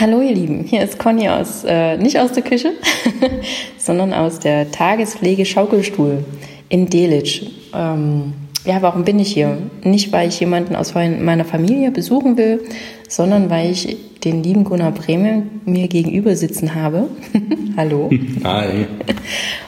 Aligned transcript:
Hallo 0.00 0.22
ihr 0.22 0.32
Lieben, 0.32 0.64
hier 0.64 0.82
ist 0.82 0.98
Conny 0.98 1.28
aus, 1.28 1.62
äh, 1.62 1.98
nicht 1.98 2.18
aus 2.18 2.32
der 2.32 2.42
Küche, 2.42 2.72
sondern 3.76 4.14
aus 4.14 4.38
der 4.38 4.70
Tagespflege 4.70 5.44
Schaukelstuhl 5.44 6.24
in 6.70 6.86
Delitzsch. 6.86 7.42
Ähm, 7.74 8.32
ja, 8.64 8.80
warum 8.80 9.04
bin 9.04 9.18
ich 9.18 9.30
hier? 9.30 9.58
Nicht, 9.84 10.10
weil 10.10 10.30
ich 10.30 10.40
jemanden 10.40 10.74
aus 10.74 10.94
meiner 10.94 11.44
Familie 11.44 11.90
besuchen 11.90 12.38
will, 12.38 12.62
sondern 13.10 13.50
weil 13.50 13.72
ich 13.72 13.98
den 14.24 14.42
lieben 14.42 14.64
Gunnar 14.64 14.92
Breme 14.92 15.42
mir 15.66 15.86
gegenüber 15.86 16.34
sitzen 16.34 16.74
habe. 16.74 17.08
Hallo. 17.76 18.08
Hi. 18.42 18.86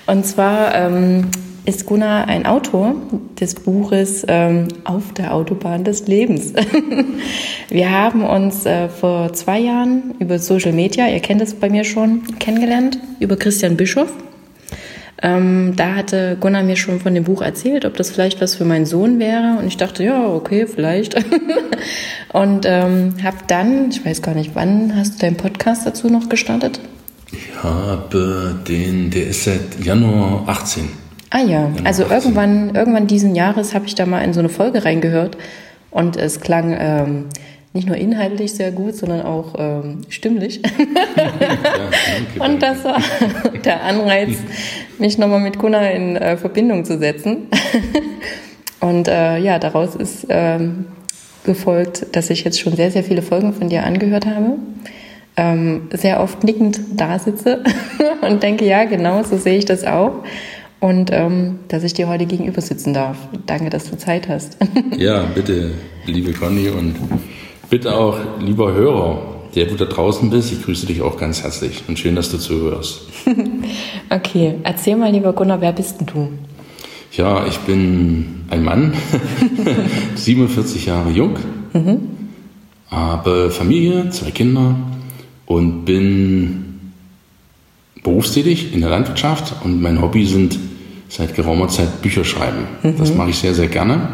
Und 0.06 0.24
zwar 0.24 0.74
ähm, 0.74 1.24
ist 1.64 1.86
Gunnar 1.86 2.28
ein 2.28 2.44
Autor 2.44 2.96
des 3.40 3.54
Buches 3.54 4.24
ähm, 4.28 4.68
Auf 4.84 5.12
der 5.12 5.34
Autobahn 5.34 5.84
des 5.84 6.06
Lebens. 6.06 6.52
Wir 7.68 7.90
haben 7.90 8.24
uns 8.24 8.66
äh, 8.66 8.88
vor 8.88 9.32
zwei 9.32 9.60
Jahren 9.60 10.14
über 10.18 10.38
Social 10.38 10.72
Media, 10.72 11.08
ihr 11.08 11.20
kennt 11.20 11.40
es 11.40 11.54
bei 11.54 11.70
mir 11.70 11.84
schon, 11.84 12.22
kennengelernt, 12.38 12.98
über 13.20 13.36
Christian 13.36 13.76
Bischof. 13.76 14.12
Ähm, 15.24 15.74
da 15.76 15.94
hatte 15.94 16.36
Gunnar 16.40 16.64
mir 16.64 16.74
schon 16.74 16.98
von 16.98 17.14
dem 17.14 17.22
Buch 17.22 17.42
erzählt, 17.42 17.84
ob 17.84 17.96
das 17.96 18.10
vielleicht 18.10 18.40
was 18.40 18.56
für 18.56 18.64
meinen 18.64 18.86
Sohn 18.86 19.20
wäre. 19.20 19.56
Und 19.60 19.68
ich 19.68 19.76
dachte, 19.76 20.02
ja, 20.02 20.26
okay, 20.26 20.66
vielleicht. 20.66 21.14
und 22.32 22.66
ähm, 22.66 23.14
habe 23.22 23.36
dann, 23.46 23.90
ich 23.90 24.04
weiß 24.04 24.20
gar 24.22 24.34
nicht, 24.34 24.50
wann 24.54 24.96
hast 24.96 25.14
du 25.14 25.18
deinen 25.20 25.36
Podcast 25.36 25.86
dazu 25.86 26.08
noch 26.08 26.28
gestartet? 26.28 26.80
Ich 27.30 27.62
habe 27.62 28.56
den, 28.66 29.10
der 29.10 29.28
ist 29.28 29.44
seit 29.44 29.82
Januar 29.84 30.42
18. 30.48 31.01
Ah 31.34 31.40
ja, 31.40 31.70
also 31.84 32.02
irgendwann, 32.02 32.74
irgendwann 32.74 33.06
diesen 33.06 33.34
Jahres 33.34 33.74
habe 33.74 33.86
ich 33.86 33.94
da 33.94 34.04
mal 34.04 34.20
in 34.20 34.34
so 34.34 34.40
eine 34.40 34.50
Folge 34.50 34.84
reingehört 34.84 35.38
und 35.90 36.18
es 36.18 36.40
klang 36.40 36.76
ähm, 36.78 37.24
nicht 37.72 37.88
nur 37.88 37.96
inhaltlich 37.96 38.52
sehr 38.52 38.70
gut, 38.70 38.96
sondern 38.96 39.22
auch 39.22 39.54
ähm, 39.56 40.02
stimmlich. 40.10 40.60
ja, 41.38 42.44
und 42.44 42.62
das 42.62 42.84
war 42.84 43.00
der 43.64 43.82
Anreiz, 43.82 44.36
mich 44.98 45.16
nochmal 45.16 45.40
mit 45.40 45.58
Gunnar 45.58 45.90
in 45.90 46.16
äh, 46.16 46.36
Verbindung 46.36 46.84
zu 46.84 46.98
setzen. 46.98 47.48
und 48.80 49.08
äh, 49.08 49.38
ja, 49.38 49.58
daraus 49.58 49.94
ist 49.94 50.26
ähm, 50.28 50.84
gefolgt, 51.44 52.14
dass 52.14 52.28
ich 52.28 52.44
jetzt 52.44 52.60
schon 52.60 52.76
sehr, 52.76 52.90
sehr 52.90 53.04
viele 53.04 53.22
Folgen 53.22 53.54
von 53.54 53.70
dir 53.70 53.84
angehört 53.84 54.26
habe. 54.26 54.58
Ähm, 55.38 55.88
sehr 55.94 56.20
oft 56.20 56.44
nickend 56.44 56.78
da 56.94 57.18
sitze 57.18 57.64
und 58.20 58.42
denke, 58.42 58.66
ja, 58.66 58.84
genau, 58.84 59.22
so 59.22 59.38
sehe 59.38 59.56
ich 59.56 59.64
das 59.64 59.82
auch 59.84 60.24
und 60.82 61.10
ähm, 61.12 61.60
dass 61.68 61.84
ich 61.84 61.94
dir 61.94 62.08
heute 62.08 62.26
gegenüber 62.26 62.60
sitzen 62.60 62.92
darf. 62.92 63.16
Danke, 63.46 63.70
dass 63.70 63.88
du 63.88 63.96
Zeit 63.96 64.28
hast. 64.28 64.56
ja, 64.98 65.22
bitte, 65.32 65.70
liebe 66.06 66.32
Conny 66.32 66.70
und 66.70 66.96
bitte 67.70 67.94
auch, 67.94 68.18
lieber 68.40 68.74
Hörer, 68.74 69.22
der 69.54 69.66
du 69.66 69.76
da 69.76 69.84
draußen 69.84 70.28
bist, 70.28 70.52
ich 70.52 70.64
grüße 70.64 70.86
dich 70.86 71.00
auch 71.00 71.16
ganz 71.16 71.44
herzlich 71.44 71.84
und 71.86 72.00
schön, 72.00 72.16
dass 72.16 72.32
du 72.32 72.38
zuhörst. 72.38 73.02
okay, 74.10 74.56
erzähl 74.64 74.96
mal, 74.96 75.12
lieber 75.12 75.32
Gunnar, 75.32 75.60
wer 75.60 75.72
bist 75.72 76.00
denn 76.00 76.06
du? 76.08 76.28
Ja, 77.12 77.46
ich 77.46 77.58
bin 77.58 78.46
ein 78.50 78.64
Mann, 78.64 78.92
47 80.16 80.86
Jahre 80.86 81.10
jung, 81.10 81.36
mhm. 81.74 82.08
habe 82.88 83.52
Familie, 83.52 84.10
zwei 84.10 84.32
Kinder 84.32 84.74
und 85.46 85.84
bin 85.84 86.64
berufstätig 88.02 88.74
in 88.74 88.80
der 88.80 88.90
Landwirtschaft 88.90 89.54
und 89.62 89.80
mein 89.80 90.02
Hobby 90.02 90.26
sind 90.26 90.58
seit 91.12 91.34
geraumer 91.34 91.68
Zeit 91.68 92.00
Bücher 92.00 92.24
schreiben. 92.24 92.66
Mhm. 92.82 92.96
Das 92.96 93.14
mache 93.14 93.30
ich 93.30 93.36
sehr, 93.36 93.54
sehr 93.54 93.68
gerne. 93.68 94.08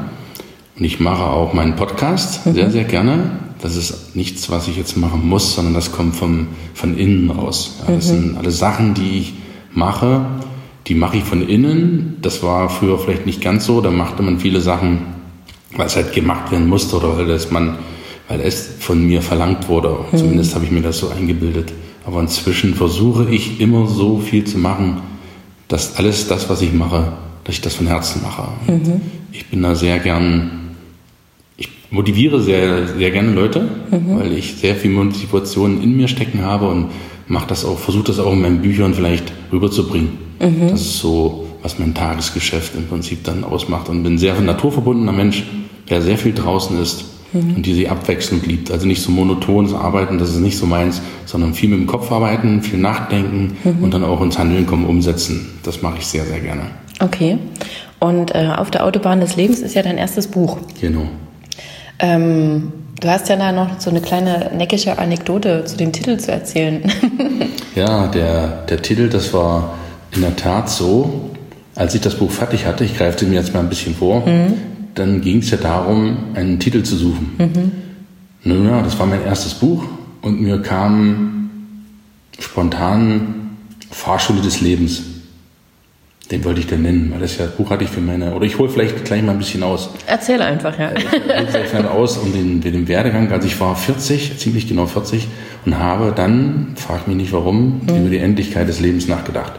Und 0.76 0.84
ich 0.84 0.98
mache 0.98 1.24
auch 1.24 1.52
meinen 1.52 1.76
Podcast 1.76 2.44
mhm. 2.44 2.54
sehr, 2.54 2.70
sehr 2.70 2.84
gerne. 2.84 3.30
Das 3.62 3.76
ist 3.76 4.16
nichts, 4.16 4.50
was 4.50 4.68
ich 4.68 4.76
jetzt 4.76 4.96
machen 4.96 5.28
muss, 5.28 5.54
sondern 5.54 5.74
das 5.74 5.92
kommt 5.92 6.16
vom, 6.16 6.48
von 6.74 6.96
innen 6.96 7.30
raus. 7.30 7.76
Ja, 7.86 7.94
das 7.94 8.08
mhm. 8.08 8.10
sind 8.10 8.38
alle 8.38 8.50
Sachen, 8.50 8.94
die 8.94 9.18
ich 9.18 9.34
mache, 9.72 10.26
die 10.88 10.94
mache 10.94 11.18
ich 11.18 11.24
von 11.24 11.46
innen. 11.46 12.16
Das 12.20 12.42
war 12.42 12.68
früher 12.68 12.98
vielleicht 12.98 13.26
nicht 13.26 13.42
ganz 13.42 13.64
so. 13.66 13.80
Da 13.80 13.90
machte 13.90 14.22
man 14.22 14.40
viele 14.40 14.60
Sachen, 14.60 14.98
weil 15.76 15.86
es 15.86 15.94
halt 15.94 16.12
gemacht 16.12 16.50
werden 16.50 16.68
musste 16.68 16.96
oder 16.96 17.16
weil, 17.16 17.26
das 17.26 17.50
man, 17.52 17.76
weil 18.26 18.40
es 18.40 18.70
von 18.80 19.06
mir 19.06 19.22
verlangt 19.22 19.68
wurde. 19.68 19.98
Mhm. 20.10 20.16
Zumindest 20.16 20.54
habe 20.56 20.64
ich 20.64 20.72
mir 20.72 20.82
das 20.82 20.98
so 20.98 21.10
eingebildet. 21.10 21.72
Aber 22.04 22.20
inzwischen 22.20 22.74
versuche 22.74 23.28
ich 23.30 23.60
immer 23.60 23.86
so 23.86 24.18
viel 24.18 24.44
zu 24.44 24.58
machen, 24.58 25.02
dass 25.68 25.96
alles 25.96 26.26
das, 26.28 26.48
was 26.48 26.62
ich 26.62 26.72
mache, 26.72 27.12
dass 27.44 27.54
ich 27.54 27.60
das 27.60 27.74
von 27.74 27.86
Herzen 27.86 28.22
mache. 28.22 28.48
Mhm. 28.66 29.00
Ich 29.32 29.46
bin 29.46 29.62
da 29.62 29.74
sehr 29.74 29.98
gern, 29.98 30.74
ich 31.56 31.68
motiviere 31.90 32.42
sehr, 32.42 32.88
sehr 32.88 33.10
gerne 33.10 33.32
Leute, 33.32 33.68
mhm. 33.90 34.18
weil 34.18 34.32
ich 34.32 34.56
sehr 34.56 34.74
viel 34.74 34.90
Motivation 34.90 35.82
in 35.82 35.96
mir 35.96 36.08
stecken 36.08 36.42
habe 36.42 36.68
und 36.68 36.88
mache 37.26 37.46
das 37.48 37.64
auch, 37.64 37.78
versuche 37.78 38.04
das 38.04 38.18
auch 38.18 38.32
in 38.32 38.40
meinen 38.40 38.62
Büchern 38.62 38.94
vielleicht 38.94 39.32
rüberzubringen. 39.52 40.18
Mhm. 40.40 40.70
Das 40.70 40.80
ist 40.80 40.98
so, 40.98 41.46
was 41.62 41.78
mein 41.78 41.94
Tagesgeschäft 41.94 42.74
im 42.74 42.86
Prinzip 42.86 43.24
dann 43.24 43.44
ausmacht 43.44 43.88
und 43.88 44.02
bin 44.02 44.18
sehr 44.18 44.40
naturverbundener 44.40 45.12
Mensch, 45.12 45.44
der 45.90 46.00
sehr 46.02 46.18
viel 46.18 46.32
draußen 46.32 46.80
ist 46.80 47.17
mhm. 47.32 47.56
und 47.56 47.66
die 47.66 47.74
sie 47.74 47.88
abwechselnd 47.88 48.46
liebt. 48.46 48.70
Also 48.70 48.86
nicht 48.86 49.02
so 49.02 49.10
monotones 49.10 49.74
Arbeiten, 49.74 50.18
das 50.18 50.30
ist 50.30 50.38
nicht 50.38 50.56
so 50.56 50.66
meins, 50.66 51.00
sondern 51.26 51.54
viel 51.54 51.68
mit 51.68 51.78
dem 51.78 51.86
Kopf 51.86 52.10
arbeiten, 52.10 52.62
viel 52.62 52.78
nachdenken 52.78 53.56
mhm. 53.64 53.82
und 53.82 53.94
dann 53.94 54.04
auch 54.04 54.20
ins 54.20 54.38
Handeln 54.38 54.66
kommen, 54.66 54.86
umsetzen. 54.86 55.58
Das 55.62 55.82
mache 55.82 55.98
ich 55.98 56.06
sehr, 56.06 56.24
sehr 56.24 56.40
gerne. 56.40 56.62
Okay. 57.00 57.38
Und 58.00 58.34
äh, 58.34 58.50
auf 58.56 58.70
der 58.70 58.84
Autobahn 58.84 59.20
des 59.20 59.36
Lebens 59.36 59.60
ist 59.60 59.74
ja 59.74 59.82
dein 59.82 59.98
erstes 59.98 60.28
Buch. 60.28 60.58
Genau. 60.80 61.08
Ähm, 61.98 62.72
du 63.00 63.08
hast 63.08 63.28
ja 63.28 63.36
da 63.36 63.50
noch 63.50 63.80
so 63.80 63.90
eine 63.90 64.00
kleine 64.00 64.52
neckische 64.56 64.98
Anekdote 64.98 65.64
zu 65.64 65.76
dem 65.76 65.92
Titel 65.92 66.16
zu 66.16 66.30
erzählen. 66.30 66.82
ja, 67.74 68.06
der, 68.06 68.62
der 68.66 68.82
Titel, 68.82 69.08
das 69.08 69.32
war 69.34 69.74
in 70.14 70.20
der 70.20 70.36
Tat 70.36 70.70
so, 70.70 71.30
als 71.74 71.94
ich 71.94 72.00
das 72.00 72.14
Buch 72.14 72.30
fertig 72.30 72.66
hatte, 72.66 72.84
ich 72.84 72.96
greife 72.96 73.24
mir 73.26 73.36
jetzt 73.36 73.52
mal 73.52 73.60
ein 73.60 73.68
bisschen 73.68 73.94
vor, 73.94 74.24
mhm 74.26 74.67
dann 74.94 75.20
ging 75.20 75.38
es 75.38 75.50
ja 75.50 75.56
darum, 75.56 76.16
einen 76.34 76.58
Titel 76.58 76.82
zu 76.82 76.96
suchen. 76.96 77.30
Mhm. 77.38 77.72
Nun 78.44 78.66
ja, 78.66 78.82
das 78.82 78.98
war 78.98 79.06
mein 79.06 79.24
erstes 79.24 79.54
Buch 79.54 79.84
und 80.22 80.40
mir 80.40 80.60
kam 80.62 81.50
spontan 82.38 83.34
Fahrschule 83.90 84.40
des 84.40 84.60
Lebens. 84.60 85.02
Den 86.30 86.44
wollte 86.44 86.60
ich 86.60 86.66
dann 86.66 86.82
nennen, 86.82 87.10
weil 87.10 87.20
das 87.20 87.38
ja 87.38 87.46
das 87.46 87.56
Buch 87.56 87.70
hatte 87.70 87.84
ich 87.84 87.90
für 87.90 88.02
meine. 88.02 88.34
Oder 88.34 88.44
ich 88.44 88.58
hole 88.58 88.68
vielleicht 88.68 89.04
gleich 89.06 89.22
mal 89.22 89.32
ein 89.32 89.38
bisschen 89.38 89.62
aus. 89.62 89.90
Erzähle 90.06 90.44
einfach, 90.44 90.78
ja. 90.78 90.92
Ich 90.94 91.10
hole 91.10 91.48
vielleicht 91.48 91.86
aus 91.86 92.18
um 92.18 92.32
den, 92.32 92.60
den 92.60 92.86
Werdegang. 92.86 93.32
Also 93.32 93.46
ich 93.46 93.58
war 93.60 93.74
40, 93.74 94.38
ziemlich 94.38 94.68
genau 94.68 94.86
40, 94.86 95.26
und 95.64 95.78
habe 95.78 96.12
dann, 96.14 96.74
frag 96.76 97.08
mich 97.08 97.16
nicht 97.16 97.32
warum, 97.32 97.80
mhm. 97.82 98.00
über 98.00 98.10
die 98.10 98.18
Endlichkeit 98.18 98.68
des 98.68 98.80
Lebens 98.80 99.08
nachgedacht. 99.08 99.52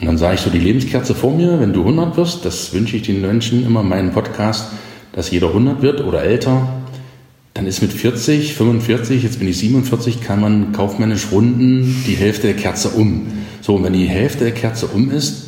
Und 0.00 0.06
dann 0.06 0.18
sah 0.18 0.32
ich 0.32 0.40
so 0.40 0.50
die 0.50 0.58
Lebenskerze 0.58 1.14
vor 1.14 1.36
mir, 1.36 1.60
wenn 1.60 1.72
du 1.72 1.80
100 1.80 2.16
wirst, 2.16 2.44
das 2.44 2.72
wünsche 2.72 2.96
ich 2.96 3.02
den 3.02 3.20
Menschen 3.20 3.64
immer 3.64 3.82
in 3.82 3.88
meinem 3.88 4.10
Podcast, 4.10 4.66
dass 5.12 5.30
jeder 5.30 5.48
100 5.48 5.82
wird 5.82 6.00
oder 6.02 6.22
älter. 6.22 6.68
Dann 7.54 7.68
ist 7.68 7.80
mit 7.80 7.92
40, 7.92 8.54
45, 8.54 9.22
jetzt 9.22 9.38
bin 9.38 9.46
ich 9.46 9.58
47, 9.58 10.20
kann 10.20 10.40
man 10.40 10.72
kaufmännisch 10.72 11.28
runden 11.30 12.02
die 12.06 12.14
Hälfte 12.14 12.48
der 12.48 12.56
Kerze 12.56 12.88
um. 12.88 13.26
So, 13.60 13.76
und 13.76 13.84
wenn 13.84 13.92
die 13.92 14.06
Hälfte 14.06 14.44
der 14.44 14.52
Kerze 14.52 14.88
um 14.88 15.12
ist, 15.12 15.44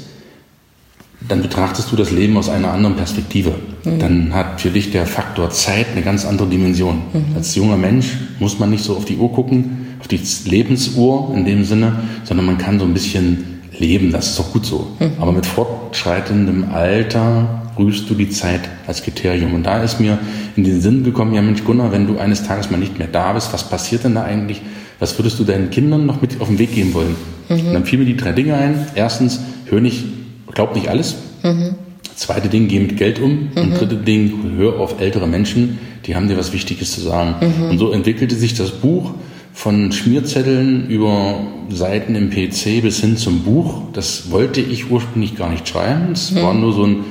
dann 1.29 1.43
betrachtest 1.43 1.91
du 1.91 1.97
das 1.97 2.13
Leben 2.13 2.37
aus 2.37 2.49
einer 2.49 2.73
anderen 2.73 2.95
Perspektive. 2.95 3.55
Mhm. 3.85 3.99
Dann 3.99 4.35
hat 4.35 4.61
für 4.61 4.71
dich 4.71 4.93
der 4.93 5.07
Faktor 5.07 5.51
Zeit 5.51 5.87
eine 5.93 6.03
ganz 6.03 6.25
andere 6.25 6.49
Dimension. 6.49 7.03
Mhm. 7.13 7.37
Als 7.37 7.57
junger 7.57 7.77
Mensch 7.77 8.17
muss 8.39 8.61
man 8.61 8.71
nicht 8.71 8.85
so 8.85 8.97
auf 8.97 9.05
die 9.05 9.17
Uhr 9.17 9.33
gucken, 9.33 9.89
auf 9.99 10.07
die 10.07 10.21
Lebensuhr 10.45 11.33
in 11.35 11.45
dem 11.45 11.65
Sinne, 11.65 12.01
sondern 12.23 12.47
man 12.47 12.59
kann 12.59 12.79
so 12.79 12.85
ein 12.85 12.95
bisschen 12.95 13.56
leben, 13.79 14.13
das 14.13 14.29
ist 14.29 14.39
doch 14.39 14.53
gut 14.53 14.67
so. 14.67 14.87
Mhm. 14.99 15.13
Aber 15.19 15.33
mit 15.33 15.47
fortschreitendem 15.47 16.71
Alter 16.73 17.63
rührst 17.79 18.09
du 18.09 18.15
die 18.15 18.31
Zeit 18.31 18.63
als 18.87 19.03
Kriterium. 19.03 19.55
Und 19.55 19.65
da 19.65 19.83
ist 19.83 20.01
mir 20.01 20.19
in 20.57 20.65
den 20.65 20.81
Sinn 20.81 21.05
gekommen, 21.05 21.35
ja 21.35 21.43
Mensch 21.43 21.65
Gunnar, 21.65 21.93
wenn 21.93 22.07
du 22.07 22.19
eines 22.19 22.47
Tages 22.47 22.71
mal 22.71 22.79
nicht 22.79 22.99
mehr 22.99 23.09
da 23.09 23.33
bist, 23.33 23.53
was 23.53 23.69
passiert 23.69 24.05
denn 24.05 24.15
da 24.15 24.25
eigentlich? 24.25 24.63
Was 24.99 25.19
würdest 25.19 25.39
du 25.39 25.45
deinen 25.45 25.71
Kindern 25.71 26.07
noch 26.07 26.23
mit 26.23 26.41
auf 26.41 26.49
den 26.49 26.59
Weg 26.59 26.75
geben 26.75 26.95
wollen? 26.95 27.17
Mhm. 27.49 27.69
Und 27.69 27.75
dann 27.75 27.85
fielen 27.85 28.03
mir 28.03 28.07
die 28.07 28.17
drei 28.17 28.33
Dinge 28.33 28.55
ein. 28.55 28.87
Erstens, 28.95 29.41
hör 29.67 29.81
nicht, 29.81 30.05
glaub 30.53 30.75
nicht 30.75 30.89
alles. 30.89 31.17
Mhm. 31.43 31.75
Zweite 32.15 32.49
Ding, 32.49 32.69
geh 32.69 32.81
mit 32.81 32.97
Geld 32.97 33.21
um. 33.21 33.51
Und 33.55 33.71
mhm. 33.71 33.75
dritte 33.75 33.97
Ding, 33.97 34.55
hör 34.57 34.81
auf 34.81 35.01
ältere 35.01 35.27
Menschen, 35.27 35.79
die 36.07 36.17
haben 36.17 36.29
dir 36.29 36.39
was 36.39 36.53
Wichtiges 36.53 36.93
zu 36.93 37.03
sagen. 37.03 37.35
Mhm. 37.41 37.71
Und 37.71 37.79
so 37.79 37.91
entwickelte 37.93 38.35
sich 38.35 38.55
das 38.55 38.71
Buch 38.71 39.13
von 39.57 39.91
Schmierzetteln 39.91 40.87
über 40.91 41.39
Seiten 41.71 42.15
im 42.15 42.29
PC 42.29 42.83
bis 42.83 43.01
hin 43.01 43.17
zum 43.17 43.43
Buch. 43.43 43.85
Das 43.95 44.31
wollte 44.31 44.61
ich 44.61 44.91
ursprünglich 44.91 45.35
gar 45.35 45.49
nicht 45.49 45.67
schreiben. 45.67 46.13
Es 46.13 46.31
mhm. 46.31 46.43
war 46.43 46.53
nur 46.53 46.75
so 46.75 46.85
ein 46.85 47.05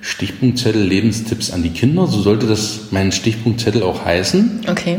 Stichpunktzettel 0.00 0.82
Lebenstipps 0.82 1.52
an 1.52 1.62
die 1.62 1.70
Kinder. 1.70 2.08
So 2.08 2.20
sollte 2.20 2.48
das 2.48 2.88
mein 2.90 3.12
Stichpunktzettel 3.12 3.84
auch 3.84 4.04
heißen. 4.04 4.62
Okay. 4.68 4.98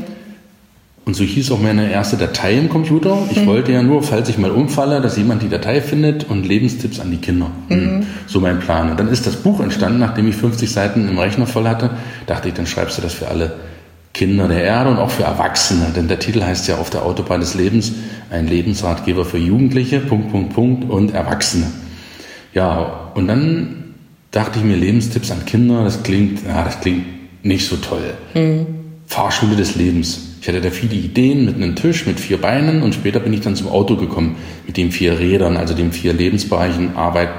Und 1.04 1.14
so 1.14 1.26
hieß 1.26 1.52
auch 1.52 1.60
meine 1.60 1.92
erste 1.92 2.16
Datei 2.16 2.58
im 2.58 2.70
Computer. 2.70 3.28
Ich 3.30 3.42
mhm. 3.42 3.48
wollte 3.48 3.74
ja 3.74 3.84
nur, 3.84 4.02
falls 4.02 4.30
ich 4.30 4.38
mal 4.38 4.52
umfalle, 4.52 5.02
dass 5.02 5.18
jemand 5.18 5.44
die 5.44 5.50
Datei 5.50 5.82
findet 5.82 6.30
und 6.30 6.48
Lebenstipps 6.48 7.02
an 7.02 7.12
die 7.12 7.18
Kinder. 7.18 7.52
Mhm. 7.68 8.06
So 8.28 8.40
mein 8.40 8.60
Plan. 8.62 8.90
Und 8.90 8.98
dann 8.98 9.10
ist 9.10 9.28
das 9.28 9.36
Buch 9.36 9.60
entstanden, 9.60 10.00
nachdem 10.00 10.30
ich 10.30 10.38
50 10.38 10.72
Seiten 10.72 11.10
im 11.10 11.20
Rechner 11.20 11.48
voll 11.48 11.68
hatte. 11.68 11.90
Dachte 12.28 12.48
ich, 12.48 12.54
dann 12.54 12.66
schreibst 12.66 12.98
du 12.98 13.02
das 13.02 13.14
für 13.14 13.28
alle 13.28 13.58
Kinder 14.14 14.48
der 14.48 14.64
Erde 14.64 14.92
und 14.92 14.98
auch 14.98 15.10
für 15.10 15.24
Erwachsene. 15.24 15.92
Denn 15.96 16.08
der 16.08 16.20
Titel 16.20 16.44
heißt 16.44 16.68
ja 16.68 16.78
auf 16.78 16.90
der 16.90 17.04
Autobahn 17.04 17.40
des 17.40 17.56
Lebens, 17.56 17.94
ein 18.30 18.48
Lebensratgeber 18.48 19.26
für 19.26 19.40
Jugendliche, 19.40 20.00
Punkt, 20.00 20.32
Punkt, 20.32 20.54
Punkt 20.54 20.90
und 20.90 21.14
Erwachsene. 21.14 21.68
Ja, 22.54 23.12
und 23.16 23.28
dann 23.28 23.96
dachte 24.32 24.60
ich 24.60 24.66
mir, 24.66 24.76
Lebenstipps 24.76 25.32
an 25.32 25.46
Kinder, 25.46 25.84
das 25.84 26.04
klingt, 26.04 26.46
ja, 26.46 26.64
das 26.64 26.80
klingt 26.82 27.06
nicht 27.44 27.68
so 27.68 27.78
toll. 27.78 28.14
Mhm. 28.36 28.66
Fahrschule 29.08 29.56
des 29.56 29.76
Lebens. 29.76 30.30
Ich 30.42 30.48
hatte 30.48 30.62
da 30.62 30.70
viele 30.70 30.96
Ideen 30.96 31.46
mit 31.46 31.56
einem 31.56 31.76
Tisch 31.76 32.06
mit 32.06 32.20
vier 32.20 32.40
Beinen 32.40 32.84
und 32.84 32.94
später 32.94 33.20
bin 33.20 33.34
ich 33.34 33.42
dann 33.42 33.56
zum 33.56 33.68
Auto 33.68 33.96
gekommen 33.96 34.36
mit 34.68 34.78
den 34.78 34.92
vier 34.92 35.20
Rädern, 35.20 35.56
also 35.58 35.74
den 35.74 35.92
vier 35.92 36.14
Lebensbereichen 36.14 36.96
Arbeit, 36.96 37.30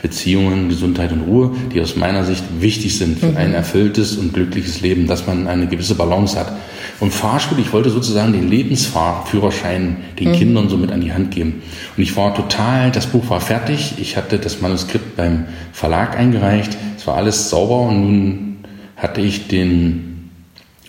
Beziehungen, 0.00 0.68
Gesundheit 0.68 1.10
und 1.10 1.22
Ruhe, 1.22 1.50
die 1.74 1.80
aus 1.80 1.96
meiner 1.96 2.24
Sicht 2.24 2.44
wichtig 2.60 2.96
sind 2.96 3.18
für 3.18 3.26
mhm. 3.26 3.36
ein 3.36 3.54
erfülltes 3.54 4.16
und 4.16 4.32
glückliches 4.32 4.80
Leben, 4.80 5.06
dass 5.06 5.26
man 5.26 5.48
eine 5.48 5.66
gewisse 5.66 5.96
Balance 5.96 6.38
hat. 6.38 6.52
Und 7.00 7.12
Fahrschule, 7.12 7.60
ich 7.60 7.72
wollte 7.72 7.90
sozusagen 7.90 8.32
den 8.32 8.48
Lebensfahrführerschein 8.48 9.96
den 10.18 10.28
mhm. 10.28 10.32
Kindern 10.34 10.68
so 10.68 10.76
mit 10.76 10.92
an 10.92 11.00
die 11.00 11.12
Hand 11.12 11.32
geben. 11.32 11.62
Und 11.96 12.02
ich 12.02 12.16
war 12.16 12.34
total, 12.34 12.92
das 12.92 13.06
Buch 13.06 13.28
war 13.28 13.40
fertig, 13.40 13.94
ich 13.98 14.16
hatte 14.16 14.38
das 14.38 14.60
Manuskript 14.60 15.16
beim 15.16 15.46
Verlag 15.72 16.16
eingereicht, 16.16 16.76
es 16.96 17.06
war 17.06 17.16
alles 17.16 17.50
sauber 17.50 17.88
und 17.88 18.00
nun 18.00 18.56
hatte 18.96 19.20
ich 19.20 19.48
den 19.48 20.30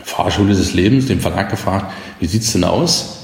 Fahrschule 0.03 0.55
des 0.55 0.73
Lebens, 0.73 1.07
den 1.07 1.19
Verlag 1.19 1.49
gefragt, 1.49 1.93
wie 2.19 2.25
sieht's 2.25 2.53
denn 2.53 2.63
aus? 2.63 3.18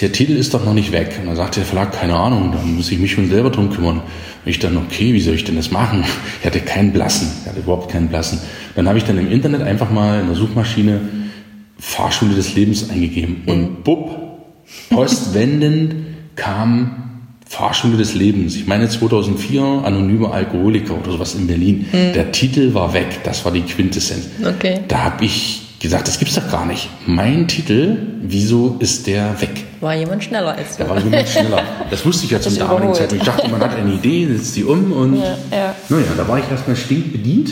Der 0.00 0.12
Titel 0.12 0.32
ist 0.32 0.54
doch 0.54 0.64
noch 0.64 0.74
nicht 0.74 0.92
weg. 0.92 1.18
Und 1.20 1.26
dann 1.26 1.36
sagte 1.36 1.60
der 1.60 1.66
Verlag, 1.66 1.92
keine 1.92 2.16
Ahnung, 2.16 2.52
da 2.52 2.58
muss 2.62 2.90
ich 2.90 2.98
mich 2.98 3.12
schon 3.12 3.28
selber 3.28 3.50
drum 3.50 3.70
kümmern. 3.70 3.98
Und 3.98 4.50
ich 4.50 4.58
dann, 4.58 4.76
okay, 4.76 5.12
wie 5.12 5.20
soll 5.20 5.34
ich 5.34 5.44
denn 5.44 5.56
das 5.56 5.70
machen? 5.70 6.04
Ich 6.40 6.46
hatte 6.46 6.60
keinen 6.60 6.92
Blassen, 6.92 7.28
ich 7.42 7.48
hatte 7.48 7.60
überhaupt 7.60 7.90
keinen 7.90 8.08
Blassen. 8.08 8.38
Dann 8.74 8.88
habe 8.88 8.98
ich 8.98 9.04
dann 9.04 9.18
im 9.18 9.30
Internet 9.30 9.62
einfach 9.62 9.90
mal 9.90 10.20
in 10.20 10.26
der 10.26 10.36
Suchmaschine 10.36 11.00
Fahrschule 11.78 12.34
des 12.34 12.54
Lebens 12.54 12.90
eingegeben. 12.90 13.42
Und 13.46 13.84
bupp, 13.84 14.10
postwendend 14.90 15.94
kam 16.36 17.02
Fahrschule 17.46 17.98
des 17.98 18.14
Lebens. 18.14 18.56
Ich 18.56 18.66
meine 18.66 18.88
2004, 18.88 19.62
anonyme 19.84 20.30
Alkoholiker 20.30 20.98
oder 20.98 21.12
sowas 21.12 21.34
in 21.34 21.46
Berlin. 21.46 21.86
Mhm. 21.92 22.14
Der 22.14 22.32
Titel 22.32 22.72
war 22.72 22.94
weg, 22.94 23.20
das 23.24 23.44
war 23.44 23.52
die 23.52 23.60
Quintessenz. 23.60 24.26
Okay. 24.42 24.80
Da 24.88 25.04
habe 25.04 25.24
ich 25.24 25.78
gesagt, 25.78 26.08
das 26.08 26.18
gibt's 26.18 26.36
doch 26.36 26.50
gar 26.50 26.64
nicht. 26.64 26.88
Mein 27.06 27.48
Titel, 27.48 27.98
wieso 28.22 28.76
ist 28.78 29.06
der 29.06 29.40
weg? 29.42 29.64
War 29.82 29.96
jemand 29.96 30.22
schneller 30.22 30.54
als 30.54 30.76
du. 30.76 30.84
Da 30.84 30.90
war 30.90 30.98
jemand 31.00 31.28
schneller. 31.28 31.60
Das 31.90 32.06
wusste 32.06 32.26
ich 32.26 32.30
ja 32.30 32.40
zum 32.40 32.56
damaligen 32.56 32.94
Zeitpunkt. 32.94 33.26
Ich 33.26 33.28
dachte, 33.28 33.48
man 33.48 33.60
hat 33.60 33.74
eine 33.74 33.92
Idee, 33.92 34.28
setzt 34.32 34.54
sie 34.54 34.62
um 34.62 34.92
und 34.92 35.16
ja, 35.16 35.36
ja. 35.50 35.74
naja, 35.88 36.06
da 36.16 36.28
war 36.28 36.38
ich 36.38 36.48
erstmal 36.48 36.76
stinkbedient 36.76 37.50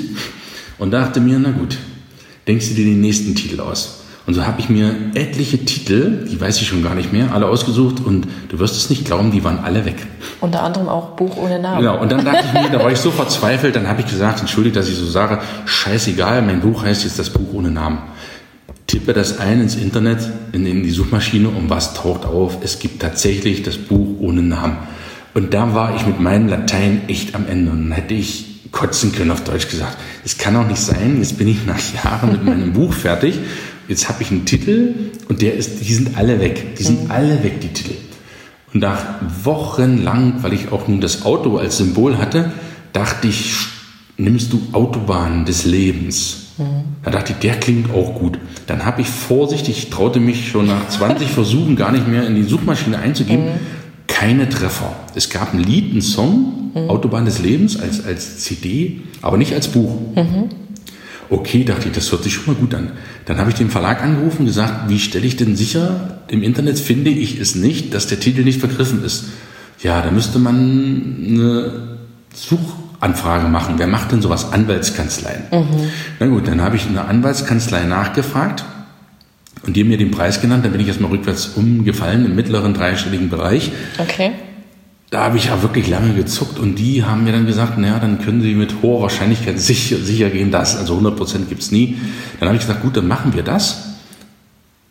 und 0.78 0.92
dachte 0.92 1.20
mir, 1.20 1.40
na 1.40 1.50
gut, 1.50 1.76
denkst 2.46 2.68
du 2.68 2.74
dir 2.74 2.84
den 2.84 3.00
nächsten 3.00 3.34
Titel 3.34 3.60
aus? 3.60 4.04
Und 4.28 4.34
so 4.34 4.46
habe 4.46 4.60
ich 4.60 4.68
mir 4.68 4.94
etliche 5.14 5.64
Titel, 5.64 6.24
die 6.30 6.40
weiß 6.40 6.60
ich 6.60 6.68
schon 6.68 6.84
gar 6.84 6.94
nicht 6.94 7.12
mehr, 7.12 7.34
alle 7.34 7.48
ausgesucht 7.48 7.96
und 7.98 8.28
du 8.48 8.60
wirst 8.60 8.76
es 8.76 8.90
nicht 8.90 9.04
glauben, 9.04 9.32
die 9.32 9.42
waren 9.42 9.58
alle 9.64 9.84
weg. 9.84 10.06
Unter 10.40 10.62
anderem 10.62 10.88
auch 10.88 11.16
Buch 11.16 11.36
ohne 11.36 11.58
Namen. 11.58 11.80
Genau, 11.80 12.00
und 12.00 12.12
dann 12.12 12.24
dachte 12.24 12.44
ich 12.46 12.52
mir, 12.52 12.70
da 12.70 12.78
war 12.78 12.92
ich 12.92 12.98
so 12.98 13.10
verzweifelt, 13.10 13.74
dann 13.74 13.88
habe 13.88 14.02
ich 14.02 14.06
gesagt, 14.06 14.38
entschuldigt, 14.38 14.76
dass 14.76 14.88
ich 14.88 14.94
so 14.94 15.06
sage, 15.06 15.40
scheißegal, 15.64 16.42
mein 16.42 16.60
Buch 16.60 16.84
heißt 16.84 17.02
jetzt 17.02 17.18
das 17.18 17.30
Buch 17.30 17.52
ohne 17.52 17.72
Namen. 17.72 17.98
Tippe 18.90 19.12
das 19.12 19.38
ein 19.38 19.60
ins 19.60 19.76
Internet, 19.76 20.18
in, 20.52 20.66
in 20.66 20.82
die 20.82 20.90
Suchmaschine 20.90 21.48
und 21.48 21.70
was 21.70 21.94
taucht 21.94 22.24
auf? 22.24 22.58
Es 22.62 22.78
gibt 22.78 23.00
tatsächlich 23.00 23.62
das 23.62 23.76
Buch 23.76 24.20
ohne 24.20 24.42
Namen. 24.42 24.78
Und 25.32 25.54
da 25.54 25.74
war 25.74 25.94
ich 25.94 26.06
mit 26.06 26.18
meinem 26.20 26.48
Latein 26.48 27.02
echt 27.08 27.34
am 27.34 27.46
Ende. 27.46 27.70
Und 27.70 27.84
dann 27.84 27.92
hätte 27.92 28.14
ich 28.14 28.46
kotzen 28.72 29.12
können 29.12 29.30
auf 29.30 29.44
Deutsch 29.44 29.68
gesagt. 29.68 29.96
Es 30.24 30.38
kann 30.38 30.56
auch 30.56 30.66
nicht 30.66 30.80
sein, 30.80 31.18
jetzt 31.18 31.38
bin 31.38 31.48
ich 31.48 31.66
nach 31.66 31.80
Jahren 32.04 32.32
mit 32.32 32.44
meinem 32.44 32.72
Buch 32.72 32.92
fertig 32.92 33.34
jetzt 33.90 34.08
habe 34.08 34.22
ich 34.22 34.30
einen 34.30 34.46
Titel 34.46 34.94
und 35.28 35.42
der 35.42 35.54
ist, 35.54 35.80
die 35.80 35.92
sind 35.92 36.16
alle 36.16 36.40
weg. 36.40 36.76
Die 36.76 36.84
sind 36.84 37.04
mhm. 37.04 37.10
alle 37.10 37.42
weg, 37.42 37.60
die 37.60 37.68
Titel. 37.68 37.94
Und 38.72 38.80
nach 38.80 39.04
wochenlang, 39.42 40.42
weil 40.42 40.52
ich 40.52 40.70
auch 40.70 40.86
nun 40.86 41.00
das 41.00 41.24
Auto 41.24 41.58
als 41.58 41.78
Symbol 41.78 42.16
hatte, 42.16 42.52
dachte 42.92 43.26
ich, 43.26 43.56
nimmst 44.16 44.52
du 44.52 44.62
Autobahn 44.72 45.44
des 45.44 45.64
Lebens. 45.64 46.49
Mhm. 46.60 46.84
Da 47.02 47.10
dachte 47.10 47.32
ich, 47.32 47.38
der 47.38 47.54
klingt 47.54 47.92
auch 47.92 48.14
gut. 48.14 48.38
Dann 48.66 48.84
habe 48.84 49.00
ich 49.00 49.08
vorsichtig, 49.08 49.78
ich 49.78 49.90
traute 49.90 50.20
mich 50.20 50.48
schon 50.48 50.66
nach 50.66 50.88
20 50.88 51.28
Versuchen 51.32 51.74
gar 51.76 51.90
nicht 51.90 52.06
mehr 52.06 52.26
in 52.26 52.34
die 52.34 52.42
Suchmaschine 52.42 52.98
einzugeben, 52.98 53.46
mhm. 53.46 53.60
keine 54.06 54.48
Treffer. 54.48 54.94
Es 55.14 55.30
gab 55.30 55.54
ein 55.54 55.60
Lied, 55.60 55.92
einen 55.92 56.02
Song, 56.02 56.70
mhm. 56.74 56.90
Autobahn 56.90 57.24
des 57.24 57.40
Lebens, 57.40 57.80
als, 57.80 58.04
als 58.04 58.38
CD, 58.38 59.00
aber 59.22 59.38
nicht 59.38 59.54
als 59.54 59.68
Buch. 59.68 59.98
Mhm. 60.14 60.50
Okay, 61.30 61.62
dachte 61.62 61.88
ich, 61.88 61.94
das 61.94 62.10
hört 62.10 62.24
sich 62.24 62.34
schon 62.34 62.52
mal 62.52 62.60
gut 62.60 62.74
an. 62.74 62.90
Dann 63.24 63.38
habe 63.38 63.50
ich 63.50 63.56
den 63.56 63.70
Verlag 63.70 64.02
angerufen 64.02 64.40
und 64.40 64.46
gesagt, 64.46 64.90
wie 64.90 64.98
stelle 64.98 65.26
ich 65.26 65.36
denn 65.36 65.54
sicher, 65.54 66.22
im 66.28 66.42
Internet 66.42 66.78
finde 66.78 67.10
ich 67.10 67.40
es 67.40 67.54
nicht, 67.54 67.94
dass 67.94 68.08
der 68.08 68.18
Titel 68.18 68.42
nicht 68.42 68.58
vergriffen 68.58 69.04
ist. 69.04 69.26
Ja, 69.80 70.02
da 70.02 70.10
müsste 70.10 70.40
man 70.40 71.26
eine 71.28 71.98
Suchanfrage 73.00 73.48
machen. 73.48 73.74
Wer 73.78 73.86
macht 73.86 74.12
denn 74.12 74.22
sowas? 74.22 74.52
Anwaltskanzleien. 74.52 75.44
Mhm. 75.50 75.90
Na 76.18 76.26
gut, 76.26 76.46
dann 76.46 76.60
habe 76.60 76.76
ich 76.76 76.86
in 76.86 76.94
der 76.94 77.08
Anwaltskanzlei 77.08 77.84
nachgefragt 77.84 78.64
und 79.66 79.74
die 79.74 79.80
haben 79.80 79.88
mir 79.88 79.98
den 79.98 80.10
Preis 80.10 80.40
genannt. 80.40 80.64
Dann 80.64 80.72
bin 80.72 80.80
ich 80.80 80.88
erstmal 80.88 81.10
rückwärts 81.10 81.52
umgefallen 81.56 82.24
im 82.26 82.34
mittleren 82.34 82.74
dreistelligen 82.74 83.30
Bereich. 83.30 83.72
Okay 83.98 84.32
da 85.10 85.24
habe 85.24 85.36
ich 85.38 85.46
ja 85.46 85.60
wirklich 85.60 85.88
lange 85.88 86.14
gezuckt 86.14 86.60
und 86.60 86.76
die 86.76 87.04
haben 87.04 87.24
mir 87.24 87.32
dann 87.32 87.44
gesagt, 87.44 87.76
naja, 87.78 87.98
dann 87.98 88.20
können 88.20 88.40
Sie 88.42 88.54
mit 88.54 88.76
hoher 88.80 89.02
Wahrscheinlichkeit 89.02 89.58
sicher, 89.60 89.96
sicher 89.96 90.30
gehen, 90.30 90.52
dass, 90.52 90.76
also 90.76 90.96
100% 90.98 91.46
gibt's 91.48 91.72
nie. 91.72 91.98
Dann 92.38 92.48
habe 92.48 92.56
ich 92.56 92.62
gesagt, 92.62 92.82
gut, 92.82 92.96
dann 92.96 93.08
machen 93.08 93.34
wir 93.34 93.42
das. 93.42 93.88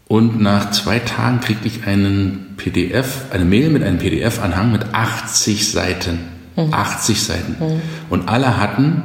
Und 0.08 0.42
nach 0.42 0.72
zwei 0.72 1.00
Tagen 1.00 1.40
kriegte 1.40 1.68
ich 1.68 1.86
einen 1.88 2.56
PDF, 2.58 3.32
eine 3.32 3.46
Mail 3.46 3.70
mit 3.70 3.84
einem 3.84 4.00
PDF-Anhang 4.00 4.72
mit 4.72 4.94
80 4.94 5.72
Seiten. 5.72 6.39
Mhm. 6.68 6.74
80 6.74 7.22
Seiten. 7.22 7.56
Mhm. 7.60 7.82
Und 8.10 8.30
alle 8.30 8.58
hatten 8.58 9.04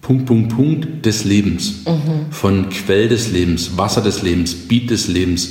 Punkt, 0.00 0.26
Punkt, 0.26 0.54
Punkt 0.54 1.06
des 1.06 1.24
Lebens. 1.24 1.84
Mhm. 1.86 2.32
Von 2.32 2.68
Quell 2.70 3.08
des 3.08 3.30
Lebens, 3.30 3.76
Wasser 3.76 4.00
des 4.00 4.22
Lebens, 4.22 4.54
Beat 4.54 4.90
des 4.90 5.08
Lebens, 5.08 5.50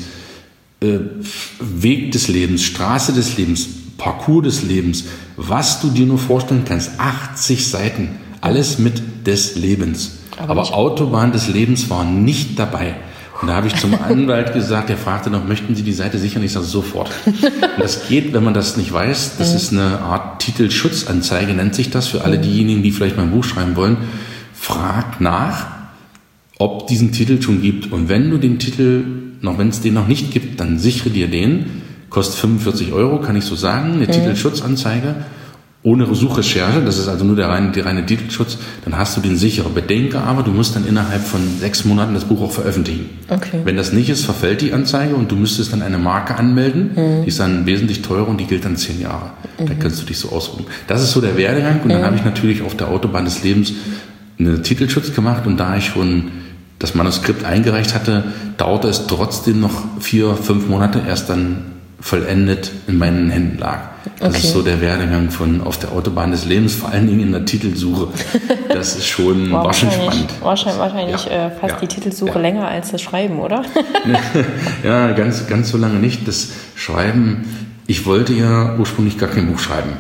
äh, 0.82 1.00
Weg 1.60 2.12
des 2.12 2.28
Lebens, 2.28 2.64
Straße 2.64 3.14
des 3.14 3.38
Lebens, 3.38 3.68
Parcours 3.98 4.44
des 4.44 4.64
Lebens, 4.64 5.06
was 5.38 5.80
du 5.80 5.90
dir 5.90 6.06
nur 6.06 6.18
vorstellen 6.18 6.64
kannst. 6.66 6.92
80 6.98 7.68
Seiten, 7.68 8.10
alles 8.42 8.80
mit 8.80 9.28
des 9.28 9.56
Lebens. 9.56 10.18
Aber, 10.38 10.52
Aber 10.52 10.74
Autobahn 10.74 11.32
des 11.32 11.48
Lebens 11.48 11.90
war 11.90 12.04
nicht 12.04 12.58
dabei. 12.58 12.96
Und 13.42 13.48
da 13.48 13.56
habe 13.56 13.68
ich 13.68 13.76
zum 13.76 13.96
Anwalt 13.96 14.54
gesagt, 14.54 14.90
der 14.90 14.98
fragte 14.98 15.32
noch, 15.32 15.48
möchten 15.48 15.76
Sie 15.76 15.82
die 15.82 15.94
Seite 15.94 16.20
sichern? 16.20 16.44
Ich 16.44 16.52
sage 16.52 16.66
sofort. 16.66 17.12
Und 17.26 17.44
das 17.80 18.08
geht, 18.08 18.34
wenn 18.34 18.44
man 18.44 18.54
das 18.54 18.78
nicht 18.78 18.94
weiß. 18.94 19.38
Das 19.40 19.52
mhm. 19.52 19.56
ist 19.56 19.72
eine 19.74 20.00
Art 20.02 20.42
Titelschutzanzeige, 20.42 21.54
nennt 21.54 21.74
sich 21.74 21.90
das 21.90 22.08
für 22.08 22.24
alle 22.24 22.38
mhm. 22.38 22.44
diejenigen, 22.44 22.84
die 22.84 22.92
vielleicht 22.92 23.18
mal 23.18 23.24
ein 23.24 23.32
Buch 23.32 23.44
schreiben 23.44 23.76
wollen. 23.76 23.98
Frag 24.54 25.20
nach, 25.20 25.68
ob 26.60 26.86
diesen 26.88 27.12
Titel 27.12 27.42
schon 27.42 27.62
gibt. 27.62 27.92
Und 27.92 28.10
wenn 28.10 28.30
du 28.30 28.38
den 28.38 28.60
Titel, 28.60 29.06
noch 29.42 29.58
wenn 29.58 29.70
es 29.70 29.82
den 29.82 29.96
noch 29.96 30.08
nicht 30.08 30.32
gibt, 30.32 30.60
dann 30.60 30.78
sichere 30.78 31.10
dir 31.10 31.28
den 31.28 31.82
kostet 32.12 32.40
45 32.42 32.92
Euro, 32.92 33.20
kann 33.20 33.36
ich 33.36 33.46
so 33.46 33.56
sagen, 33.56 33.94
eine 33.94 34.06
mhm. 34.06 34.12
Titelschutzanzeige 34.12 35.16
ohne 35.84 36.14
Suchrecherche, 36.14 36.82
das 36.82 37.00
ist 37.00 37.08
also 37.08 37.26
nur 37.26 37.36
der 37.36 37.50
reine, 37.50 37.72
der 37.72 37.86
reine 37.88 38.06
Titelschutz, 38.06 38.60
dann 38.86 38.98
hast 38.98 39.18
du 39.18 39.22
den 39.22 39.36
sicheren. 39.36 39.74
Bedenke 39.74 40.20
aber, 40.20 40.44
du 40.44 40.52
musst 40.52 40.76
dann 40.76 40.86
innerhalb 40.86 41.26
von 41.26 41.42
sechs 41.60 41.86
Monaten 41.86 42.14
das 42.14 42.26
Buch 42.26 42.42
auch 42.42 42.52
veröffentlichen. 42.52 43.10
Okay. 43.30 43.62
Wenn 43.64 43.78
das 43.78 43.92
nicht 43.92 44.10
ist, 44.10 44.24
verfällt 44.24 44.62
die 44.62 44.74
Anzeige 44.74 45.16
und 45.16 45.32
du 45.32 45.36
müsstest 45.36 45.74
dann 45.74 45.82
eine 45.82 45.98
Marke 45.98 46.36
anmelden, 46.36 46.92
mhm. 46.96 47.24
die 47.24 47.30
ist 47.30 47.40
dann 47.40 47.66
wesentlich 47.66 48.04
teurer 48.04 48.28
und 48.28 48.38
die 48.38 48.46
gilt 48.46 48.64
dann 48.64 48.76
zehn 48.76 49.02
Jahre. 49.02 49.32
Mhm. 49.60 49.66
Da 49.66 49.74
kannst 49.74 50.00
du 50.00 50.06
dich 50.06 50.20
so 50.20 50.30
ausruhen. 50.30 50.66
Das 50.86 51.02
ist 51.02 51.14
so 51.14 51.22
der 51.22 51.36
Werdegang 51.36 51.82
und 51.82 51.90
dann 51.90 52.04
habe 52.04 52.16
ich 52.16 52.24
natürlich 52.24 52.62
auf 52.62 52.78
der 52.78 52.90
Autobahn 52.90 53.26
des 53.26 53.44
Lebens 53.44 53.74
einen 54.38 54.62
Titelschutz 54.62 55.16
gemacht 55.16 55.48
und 55.48 55.58
da 55.58 55.78
ich 55.78 55.86
schon 55.86 56.26
das 56.78 56.94
Manuskript 56.94 57.44
eingereicht 57.44 57.96
hatte, 57.96 58.26
dauerte 58.58 58.88
es 58.88 59.08
trotzdem 59.08 59.60
noch 59.60 59.84
vier, 60.00 60.36
fünf 60.36 60.68
Monate, 60.68 61.02
erst 61.08 61.30
dann 61.30 61.71
vollendet 62.02 62.72
in 62.88 62.98
meinen 62.98 63.30
Händen 63.30 63.60
lag. 63.60 63.92
Das 64.20 64.30
okay. 64.30 64.38
ist 64.40 64.54
so 64.54 64.62
der 64.64 64.82
Werdegang 64.82 65.30
von 65.30 65.62
auf 65.62 65.78
der 65.78 65.92
Autobahn 65.92 66.32
des 66.32 66.46
Lebens, 66.46 66.74
vor 66.74 66.90
allen 66.90 67.08
Dingen 67.08 67.22
in 67.22 67.32
der 67.32 67.46
Titelsuche. 67.46 68.08
Das 68.68 68.96
ist 68.96 69.06
schon, 69.06 69.52
war 69.52 69.74
schon 69.74 69.92
spannend. 69.92 70.30
Wahrscheinlich, 70.42 70.80
wahrscheinlich 70.80 71.26
ja. 71.26 71.48
äh, 71.48 71.52
fast 71.52 71.74
ja. 71.74 71.80
die 71.82 71.88
Titelsuche 71.88 72.36
ja. 72.36 72.40
länger 72.40 72.68
als 72.68 72.92
das 72.92 73.02
Schreiben, 73.02 73.40
oder? 73.40 73.64
ja, 74.84 75.12
ganz, 75.12 75.46
ganz 75.48 75.70
so 75.70 75.78
lange 75.78 76.00
nicht. 76.00 76.28
Das 76.28 76.50
Schreiben, 76.76 77.44
ich 77.86 78.06
wollte 78.06 78.34
ja 78.34 78.78
ursprünglich 78.78 79.18
gar 79.18 79.30
kein 79.30 79.52
Buch 79.52 79.60
schreiben. 79.60 79.92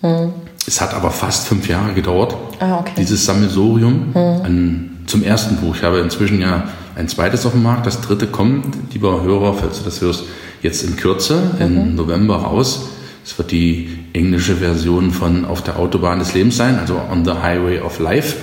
Hm. 0.00 0.32
Es 0.66 0.80
hat 0.80 0.94
aber 0.94 1.10
fast 1.10 1.46
fünf 1.46 1.68
Jahre 1.68 1.92
gedauert, 1.92 2.34
ah, 2.60 2.78
okay. 2.78 2.92
dieses 2.96 3.24
Sammelsorium 3.26 4.14
hm. 4.14 4.42
an, 4.42 4.90
zum 5.06 5.22
ersten 5.22 5.56
Buch. 5.56 5.76
Ich 5.76 5.82
habe 5.82 5.98
inzwischen 5.98 6.40
ja 6.40 6.64
ein 6.96 7.08
zweites 7.08 7.44
auf 7.44 7.52
dem 7.52 7.62
Markt, 7.62 7.86
das 7.86 8.00
dritte 8.00 8.26
kommt, 8.26 8.66
lieber 8.92 9.22
Hörer, 9.22 9.54
falls 9.54 9.78
du 9.78 9.84
das 9.84 10.00
hörst, 10.00 10.24
jetzt 10.64 10.82
in 10.82 10.96
Kürze, 10.96 11.40
im 11.60 11.90
mhm. 11.90 11.94
November 11.94 12.36
raus. 12.36 12.88
Es 13.24 13.38
wird 13.38 13.52
die 13.52 13.88
englische 14.12 14.56
Version 14.56 15.12
von 15.12 15.44
Auf 15.44 15.62
der 15.62 15.78
Autobahn 15.78 16.18
des 16.18 16.34
Lebens 16.34 16.56
sein, 16.56 16.78
also 16.78 17.00
On 17.10 17.24
the 17.24 17.32
Highway 17.42 17.80
of 17.80 18.00
Life. 18.00 18.36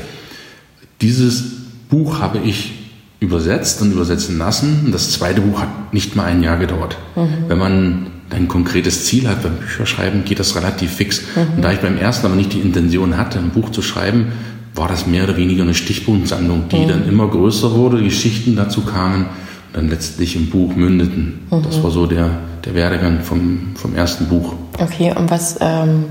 Dieses 1.02 1.44
Buch 1.90 2.20
habe 2.20 2.38
ich 2.40 2.74
übersetzt 3.20 3.82
und 3.82 3.92
übersetzen 3.92 4.38
lassen. 4.38 4.90
Das 4.92 5.12
zweite 5.12 5.42
Buch 5.42 5.62
hat 5.62 5.94
nicht 5.94 6.16
mal 6.16 6.26
ein 6.26 6.42
Jahr 6.42 6.58
gedauert. 6.58 6.98
Mhm. 7.16 7.28
Wenn 7.48 7.58
man 7.58 8.08
ein 8.30 8.48
konkretes 8.48 9.06
Ziel 9.06 9.28
hat 9.28 9.44
beim 9.44 9.58
Bücherschreiben, 9.58 10.24
geht 10.24 10.40
das 10.40 10.56
relativ 10.56 10.92
fix. 10.92 11.22
Mhm. 11.36 11.56
Und 11.58 11.62
da 11.64 11.72
ich 11.72 11.80
beim 11.80 11.98
ersten 11.98 12.28
aber 12.28 12.36
nicht 12.36 12.54
die 12.54 12.60
Intention 12.60 13.18
hatte, 13.18 13.40
ein 13.40 13.50
Buch 13.50 13.72
zu 13.72 13.82
schreiben, 13.82 14.28
war 14.74 14.88
das 14.88 15.06
mehr 15.06 15.26
oder 15.26 15.38
weniger 15.38 15.64
eine 15.64 15.74
Stichpunktsammlung, 15.74 16.70
die 16.70 16.78
mhm. 16.78 16.88
dann 16.88 17.10
immer 17.10 17.28
größer 17.28 17.74
wurde, 17.74 18.02
Geschichten 18.02 18.56
dazu 18.56 18.82
kamen 18.82 19.26
dann 19.74 19.90
letztlich 19.90 20.36
im 20.36 20.50
Buch 20.50 20.76
mündeten. 20.76 21.48
Mhm. 21.50 21.64
Das 21.64 21.82
war 21.84 21.92
so 21.92 22.06
der, 22.06 22.30
der 22.66 22.76
Werdegang 22.76 23.22
vom, 23.22 23.76
vom 23.76 23.96
ersten 23.96 24.28
Buch. 24.28 24.54
Okay, 24.80 25.14
und 25.16 25.30
was 25.32 25.58
ähm, 25.62 26.06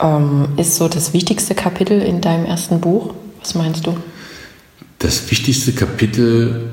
ähm, 0.00 0.48
ist 0.56 0.76
so 0.76 0.88
das 0.88 1.12
wichtigste 1.12 1.54
Kapitel 1.54 2.00
in 2.00 2.20
deinem 2.20 2.44
ersten 2.44 2.80
Buch? 2.80 3.14
Was 3.40 3.54
meinst 3.54 3.86
du? 3.86 3.96
Das 4.98 5.30
wichtigste 5.30 5.72
Kapitel, 5.72 6.70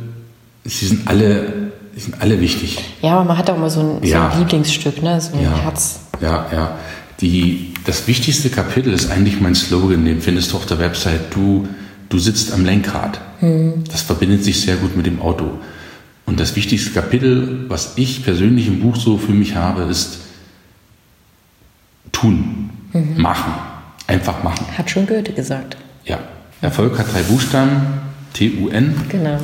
sie 0.63 0.85
sind 0.85 1.07
alle, 1.07 1.71
sie 1.95 2.01
sind 2.01 2.21
alle 2.21 2.39
wichtig. 2.39 2.77
Ja, 3.01 3.15
aber 3.17 3.25
man 3.25 3.37
hat 3.37 3.49
auch 3.49 3.55
immer 3.55 3.69
so 3.69 3.79
ein, 3.79 4.03
ja. 4.03 4.29
so 4.29 4.35
ein 4.35 4.39
Lieblingsstück, 4.41 5.01
ne? 5.01 5.19
so 5.19 5.35
ein 5.35 5.43
ja. 5.43 5.57
Herz. 5.57 6.01
Ja, 6.21 6.45
ja. 6.51 6.77
Die, 7.21 7.73
das 7.85 8.07
wichtigste 8.07 8.49
Kapitel 8.49 8.93
ist 8.93 9.11
eigentlich 9.11 9.41
mein 9.41 9.55
Slogan, 9.55 10.05
den 10.05 10.21
findest 10.21 10.51
du 10.51 10.57
auf 10.57 10.65
der 10.65 10.79
Website. 10.79 11.33
Du, 11.33 11.67
du 12.07 12.19
sitzt 12.19 12.53
am 12.53 12.63
Lenkrad. 12.63 13.19
Hm. 13.39 13.83
Das 13.91 14.01
verbindet 14.01 14.43
sich 14.43 14.61
sehr 14.61 14.75
gut 14.75 14.95
mit 14.95 15.05
dem 15.05 15.21
Auto. 15.21 15.59
Und 16.29 16.39
das 16.39 16.55
wichtigste 16.55 16.91
Kapitel, 16.91 17.65
was 17.69 17.93
ich 17.95 18.23
persönlich 18.23 18.67
im 18.67 18.81
Buch 18.81 18.95
so 18.95 19.17
für 19.17 19.31
mich 19.31 19.55
habe, 19.55 19.81
ist 19.89 20.19
tun, 22.11 22.69
mhm. 22.93 23.19
machen, 23.19 23.51
einfach 24.05 24.43
machen. 24.43 24.63
Hat 24.77 24.91
schon 24.91 25.07
Goethe 25.07 25.33
gesagt. 25.33 25.75
Ja, 26.05 26.19
Erfolg 26.61 26.99
hat 26.99 27.11
drei 27.11 27.23
Buchstaben, 27.23 27.81
T-U-N. 28.33 28.93
Genau. 29.09 29.39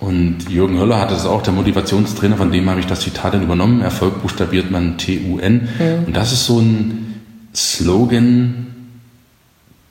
Und 0.00 0.50
Jürgen 0.50 0.76
Höller 0.76 0.98
hatte 0.98 1.14
es 1.14 1.24
auch, 1.24 1.40
der 1.40 1.52
Motivationstrainer, 1.52 2.36
von 2.36 2.50
dem 2.50 2.68
habe 2.68 2.80
ich 2.80 2.86
das 2.86 2.98
Zitat 2.98 3.34
dann 3.34 3.44
übernommen. 3.44 3.80
Erfolg 3.80 4.22
buchstabiert 4.22 4.72
man 4.72 4.98
T-U-N. 4.98 5.68
Mhm. 5.78 6.04
Und 6.06 6.16
das 6.16 6.32
ist 6.32 6.46
so 6.46 6.58
ein 6.58 7.22
Slogan, 7.54 8.66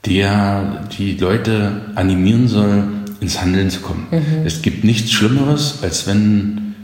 der 0.04 0.84
die 0.98 1.16
Leute 1.16 1.92
animieren 1.94 2.48
soll, 2.48 2.84
ins 3.22 3.40
Handeln 3.40 3.70
zu 3.70 3.80
kommen. 3.80 4.06
Mhm. 4.10 4.44
Es 4.44 4.60
gibt 4.60 4.84
nichts 4.84 5.12
Schlimmeres, 5.12 5.78
als 5.82 6.06
wenn 6.06 6.74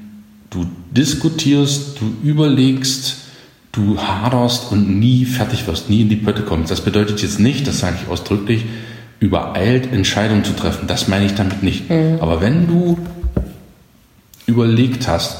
du 0.51 0.67
diskutierst, 0.93 2.01
du 2.01 2.15
überlegst, 2.27 3.17
du 3.73 3.99
haderst 3.99 4.73
und 4.73 4.99
nie 4.99 5.25
fertig 5.25 5.67
wirst, 5.67 5.91
nie 5.91 6.03
in 6.03 6.09
die 6.09 6.17
Pötte 6.17 6.43
kommst. 6.43 6.71
Das 6.71 6.81
bedeutet 6.81 7.21
jetzt 7.21 7.41
nicht, 7.41 7.67
das 7.67 7.81
sage 7.81 7.97
ich 8.03 8.09
ausdrücklich, 8.09 8.65
übereilt 9.21 9.93
Entscheidungen 9.93 10.45
zu 10.45 10.53
treffen. 10.53 10.87
Das 10.87 11.09
meine 11.09 11.27
ich 11.27 11.35
damit 11.35 11.63
nicht. 11.63 11.91
Mhm. 11.91 12.19
Aber 12.21 12.41
wenn 12.41 12.69
du 12.69 12.99
überlegt 14.47 15.09
hast, 15.09 15.39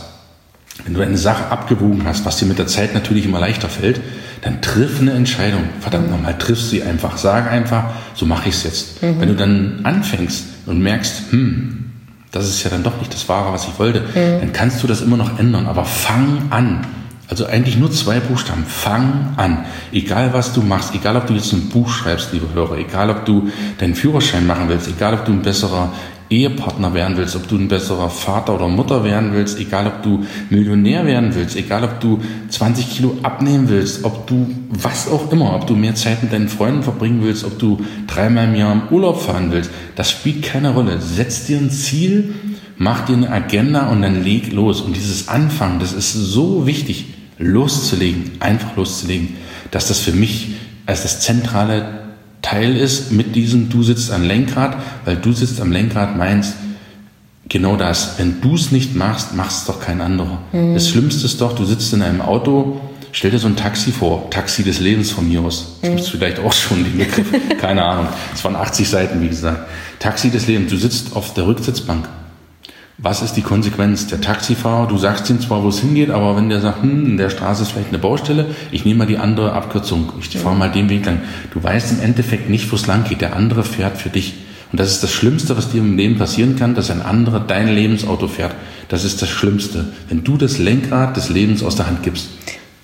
wenn 0.85 0.95
du 0.95 1.01
eine 1.01 1.17
Sache 1.17 1.51
abgewogen 1.51 2.05
hast, 2.05 2.25
was 2.25 2.39
dir 2.39 2.47
mit 2.47 2.59
der 2.59 2.67
Zeit 2.67 2.93
natürlich 2.93 3.25
immer 3.25 3.41
leichter 3.41 3.69
fällt, 3.69 4.01
dann 4.43 4.61
triff 4.61 5.01
eine 5.01 5.13
Entscheidung. 5.13 5.63
Verdammt 5.81 6.11
nochmal, 6.11 6.37
triff 6.39 6.61
sie 6.61 6.83
einfach. 6.83 7.17
Sag 7.17 7.51
einfach, 7.51 7.91
so 8.15 8.27
mache 8.27 8.49
ich 8.49 8.55
es 8.55 8.65
jetzt. 8.65 9.03
Mhm. 9.03 9.21
Wenn 9.21 9.29
du 9.29 9.35
dann 9.35 9.81
anfängst 9.85 10.45
und 10.67 10.81
merkst, 10.81 11.31
hm, 11.31 11.93
das 12.31 12.49
ist 12.49 12.63
ja 12.63 12.71
dann 12.71 12.83
doch 12.83 12.99
nicht 12.99 13.13
das 13.13 13.29
Wahre, 13.29 13.53
was 13.53 13.67
ich 13.67 13.79
wollte, 13.79 14.01
mhm. 14.01 14.41
dann 14.41 14.53
kannst 14.53 14.83
du 14.83 14.87
das 14.87 15.01
immer 15.01 15.17
noch 15.17 15.39
ändern. 15.39 15.67
Aber 15.67 15.85
fang 15.85 16.43
an. 16.51 16.87
Also 17.29 17.45
eigentlich 17.45 17.77
nur 17.77 17.91
zwei 17.91 18.21
Buchstaben. 18.21 18.65
Fang 18.65 19.35
an. 19.37 19.67
Egal 19.93 20.33
was 20.33 20.55
du 20.55 20.63
machst, 20.63 20.95
egal 20.95 21.17
ob 21.17 21.27
du 21.27 21.35
jetzt 21.35 21.53
ein 21.53 21.69
Buch 21.69 21.91
schreibst, 21.91 22.33
liebe 22.33 22.47
Hörer, 22.55 22.79
egal 22.79 23.11
ob 23.11 23.27
du 23.27 23.51
deinen 23.79 23.95
Führerschein 23.95 24.47
machen 24.47 24.69
willst, 24.69 24.89
egal 24.89 25.15
ob 25.15 25.27
du 25.27 25.33
ein 25.33 25.43
besserer 25.43 25.93
Ehepartner 26.31 26.93
werden 26.95 27.17
willst, 27.17 27.37
ob 27.37 27.49
du 27.49 27.57
ein 27.57 27.69
besserer 27.69 28.11
Vater 28.11 28.55
oder 28.55 28.69
Mutter 28.69 29.05
werden 29.05 29.33
willst, 29.33 29.59
egal 29.59 29.87
ob 29.87 30.03
du 30.03 30.25
Millionär 30.51 31.07
werden 31.07 31.35
willst, 31.35 31.57
egal 31.57 31.85
ob 31.85 32.01
du 32.01 32.21
20 32.49 32.91
Kilo 32.91 33.17
abnehmen 33.23 33.69
willst, 33.69 34.05
ob 34.05 34.27
du 34.27 34.47
was 34.69 35.09
auch 35.09 35.33
immer, 35.33 35.55
ob 35.55 35.67
du 35.67 35.75
mehr 35.75 35.95
Zeit 35.95 36.23
mit 36.23 36.33
deinen 36.33 36.49
Freunden 36.49 36.83
verbringen 36.83 37.21
willst, 37.23 37.45
ob 37.45 37.59
du 37.59 37.79
dreimal 38.07 38.49
im 38.49 38.55
Jahr 38.55 38.73
im 38.73 38.83
Urlaub 38.91 39.23
fahren 39.23 39.51
willst, 39.51 39.71
das 39.97 40.11
spielt 40.11 40.43
keine 40.43 40.75
Rolle. 40.75 41.01
Setz 41.01 41.47
dir 41.47 41.59
ein 41.59 41.71
Ziel, 41.71 42.35
mach 42.77 43.07
dir 43.07 43.17
eine 43.17 43.31
Agenda 43.31 43.89
und 43.89 44.03
dann 44.03 44.23
leg 44.23 44.53
los. 44.53 44.83
Und 44.83 44.97
dieses 44.97 45.29
Anfangen, 45.29 45.81
das 45.81 45.93
ist 45.93 46.13
so 46.13 46.67
wichtig, 46.67 47.07
loszulegen, 47.39 48.33
einfach 48.41 48.77
loszulegen, 48.77 49.37
dass 49.71 49.89
das 49.89 50.01
für 50.01 50.13
mich 50.13 50.53
als 50.87 51.03
das 51.03 51.21
zentrale 51.21 52.08
Teil 52.49 52.77
ist 52.77 53.13
mit 53.13 53.37
diesem 53.37 53.69
Du 53.69 53.83
sitzt 53.83 54.11
am 54.11 54.23
Lenkrad, 54.23 54.79
weil 55.05 55.17
du 55.17 55.33
sitzt 55.33 55.61
am 55.61 55.71
Lenkrad 55.71 56.17
meinst, 56.17 56.55
genau 57.47 57.77
das. 57.77 58.15
Wenn 58.17 58.41
du 58.41 58.55
es 58.55 58.73
nicht 58.73 58.97
machst, 58.97 59.35
machst 59.35 59.59
es 59.59 59.65
doch 59.67 59.81
kein 59.81 60.01
anderer. 60.01 60.39
Mhm. 60.53 60.73
Das 60.73 60.89
Schlimmste 60.89 61.27
ist 61.27 61.43
doch, 61.43 61.55
du 61.55 61.67
sitzt 61.67 61.93
in 61.93 62.01
einem 62.01 62.23
Auto, 62.23 62.81
stell 63.13 63.33
dir 63.33 63.39
so 63.39 63.49
ein 63.49 63.57
Taxi 63.57 63.93
vor, 63.93 64.31
Taxi 64.31 64.63
des 64.63 64.81
Lebens 64.81 65.11
von 65.11 65.29
mir 65.29 65.43
aus. 65.43 65.77
Das 65.83 65.91
mhm. 65.91 65.97
gibt 65.97 66.07
es 66.07 66.09
vielleicht 66.09 66.39
auch 66.39 66.55
schon, 66.55 66.85
den 66.85 66.97
Begriff, 66.97 67.27
keine 67.61 67.85
Ahnung. 67.85 68.09
Es 68.35 68.43
waren 68.45 68.57
80 68.57 68.89
Seiten, 68.89 69.21
wie 69.21 69.29
gesagt. 69.29 69.69
Taxi 69.99 70.31
des 70.31 70.47
Lebens, 70.47 70.71
du 70.71 70.79
sitzt 70.79 71.15
auf 71.15 71.35
der 71.35 71.47
Rücksitzbank 71.47 72.09
was 73.01 73.23
ist 73.23 73.35
die 73.35 73.43
Konsequenz? 73.43 74.09
Der 74.09 74.21
Taxifahrer, 74.21 74.89
du 74.89 74.99
sagst 74.99 75.31
ihm 75.31 75.41
zwar, 75.41 75.63
wo 75.63 75.69
es 75.69 75.79
hingeht, 75.79 76.11
aber 76.11 76.37
wenn 76.37 76.49
der 76.49 76.61
sagt, 76.61 76.83
hm, 76.83 77.07
in 77.07 77.17
der 77.17 77.31
Straße 77.31 77.63
ist 77.63 77.71
vielleicht 77.71 77.91
eine 77.91 77.99
Baustelle, 77.99 78.47
ich 78.73 78.85
nehme 78.85 78.99
mal 78.99 79.07
die 79.07 79.19
andere 79.19 79.53
Abkürzung, 79.53 80.13
ich 80.19 80.37
fahre 80.37 80.57
mal 80.57 80.71
den 80.71 80.89
Weg 80.89 81.07
lang. 81.07 81.21
Du 81.55 81.63
weißt 81.63 81.93
im 81.93 82.01
Endeffekt 82.01 82.51
nicht, 82.51 82.71
wo 82.73 82.77
es 82.77 82.89
lang 82.89 83.05
geht. 83.05 83.21
Der 83.21 83.37
andere 83.37 83.63
fährt 83.63 83.99
für 83.99 84.09
dich. 84.09 84.35
Und 84.73 84.81
das 84.81 84.91
ist 84.91 85.03
das 85.03 85.13
Schlimmste, 85.13 85.57
was 85.57 85.71
dir 85.71 85.81
im 85.81 85.97
Leben 85.97 86.19
passieren 86.19 86.57
kann, 86.57 86.75
dass 86.75 86.91
ein 86.91 87.01
anderer 87.01 87.41
dein 87.41 87.69
Lebensauto 87.69 88.27
fährt. 88.27 88.55
Das 88.89 89.05
ist 89.05 89.23
das 89.23 89.29
Schlimmste. 89.29 89.87
Wenn 90.09 90.25
du 90.25 90.37
das 90.37 90.59
Lenkrad 90.59 91.17
des 91.17 91.29
Lebens 91.29 91.63
aus 91.63 91.77
der 91.77 91.87
Hand 91.87 92.03
gibst. 92.03 92.29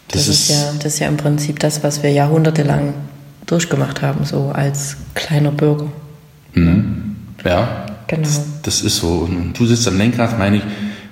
Das, 0.09 0.27
das 0.27 0.29
ist, 0.29 0.51
ja, 0.51 0.73
das 0.79 0.95
ist 0.95 0.99
ja 1.01 1.09
im 1.09 1.17
Prinzip 1.17 1.59
das, 1.59 1.83
was 1.83 2.03
wir 2.05 2.11
jahrhundertelang 2.11 2.95
durchgemacht 3.47 4.01
haben, 4.01 4.25
so 4.25 4.53
als 4.55 4.97
kleiner 5.15 5.51
Bürger. 5.51 5.89
Mhm. 6.55 7.17
Ja, 7.45 7.87
Genau. 8.07 8.23
Das, 8.23 8.43
das, 8.63 8.83
ist 8.83 8.99
so. 8.99 9.29
Und 9.29 9.59
du 9.59 9.67
sitzt 9.67 9.89
am 9.89 9.99
Lenkrad, 9.99 10.39
meine 10.39 10.59
ich, 10.59 10.63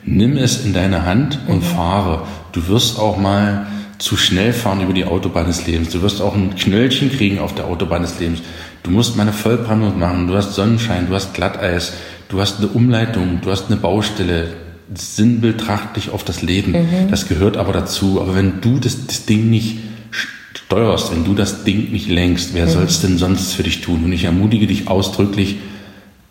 nimm 0.05 0.37
es 0.37 0.65
in 0.65 0.73
deine 0.73 1.05
Hand 1.05 1.39
und 1.47 1.59
mhm. 1.59 1.63
fahre. 1.63 2.27
Du 2.53 2.69
wirst 2.69 2.99
auch 2.99 3.17
mal 3.17 3.67
zu 3.99 4.17
schnell 4.17 4.53
fahren 4.53 4.81
über 4.81 4.93
die 4.93 5.05
Autobahn 5.05 5.47
des 5.47 5.67
Lebens. 5.67 5.91
Du 5.91 6.03
wirst 6.03 6.21
auch 6.21 6.35
ein 6.35 6.57
Knöllchen 6.57 7.11
kriegen 7.11 7.39
auf 7.39 7.55
der 7.55 7.67
Autobahn 7.67 8.03
des 8.03 8.19
Lebens. 8.19 8.41
Du 8.83 8.91
musst 8.91 9.17
mal 9.17 9.23
eine 9.23 9.33
Vollbremsung 9.33 9.99
machen. 9.99 10.27
Du 10.27 10.35
hast 10.35 10.55
Sonnenschein, 10.55 11.07
du 11.09 11.15
hast 11.15 11.35
Glatteis, 11.35 11.93
du 12.29 12.41
hast 12.41 12.59
eine 12.59 12.69
Umleitung, 12.69 13.41
du 13.43 13.51
hast 13.51 13.67
eine 13.67 13.77
Baustelle. 13.77 14.55
Sinnbild 14.93 15.61
tracht 15.61 15.97
dich 15.97 16.11
auf 16.11 16.25
das 16.25 16.43
Leben. 16.43 16.73
Mhm. 16.73 17.11
Das 17.11 17.29
gehört 17.29 17.57
aber 17.57 17.73
dazu. 17.73 18.21
Aber 18.21 18.35
wenn 18.35 18.61
du 18.61 18.79
das, 18.79 19.07
das 19.07 19.25
Ding 19.25 19.49
nicht 19.51 19.79
steuerst, 20.11 21.13
wenn 21.13 21.25
du 21.25 21.35
das 21.35 21.63
Ding 21.63 21.93
nicht 21.93 22.09
lenkst, 22.09 22.55
wer 22.55 22.67
mhm. 22.67 22.71
soll 22.71 22.85
es 22.85 23.01
denn 23.01 23.19
sonst 23.19 23.53
für 23.53 23.63
dich 23.63 23.83
tun? 23.83 24.05
Und 24.05 24.13
ich 24.13 24.25
ermutige 24.25 24.67
dich 24.67 24.89
ausdrücklich, 24.89 25.59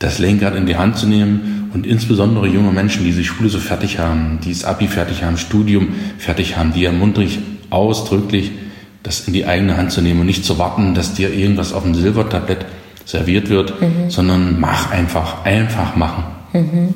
das 0.01 0.17
Lenkrad 0.17 0.55
in 0.55 0.65
die 0.65 0.75
Hand 0.75 0.97
zu 0.97 1.07
nehmen 1.07 1.69
und 1.73 1.85
insbesondere 1.85 2.47
junge 2.47 2.71
Menschen, 2.71 3.05
die 3.05 3.11
die 3.11 3.23
Schule 3.23 3.49
so 3.49 3.59
fertig 3.59 3.99
haben, 3.99 4.39
die 4.43 4.49
das 4.49 4.65
Abi 4.65 4.87
fertig 4.87 5.23
haben, 5.23 5.37
Studium 5.37 5.89
fertig 6.17 6.57
haben, 6.57 6.73
die 6.73 6.85
ermuntere 6.85 7.23
ich 7.23 7.39
ausdrücklich, 7.69 8.51
das 9.03 9.27
in 9.27 9.33
die 9.33 9.45
eigene 9.45 9.77
Hand 9.77 9.91
zu 9.91 10.01
nehmen 10.01 10.21
und 10.21 10.25
nicht 10.25 10.43
zu 10.43 10.57
warten, 10.57 10.95
dass 10.95 11.13
dir 11.13 11.31
irgendwas 11.33 11.71
auf 11.71 11.83
dem 11.83 11.93
Silbertablett 11.93 12.65
serviert 13.05 13.49
wird, 13.49 13.79
mhm. 13.79 14.09
sondern 14.09 14.59
mach 14.59 14.91
einfach, 14.91 15.45
einfach 15.45 15.95
machen. 15.95 16.23
Mhm. 16.53 16.93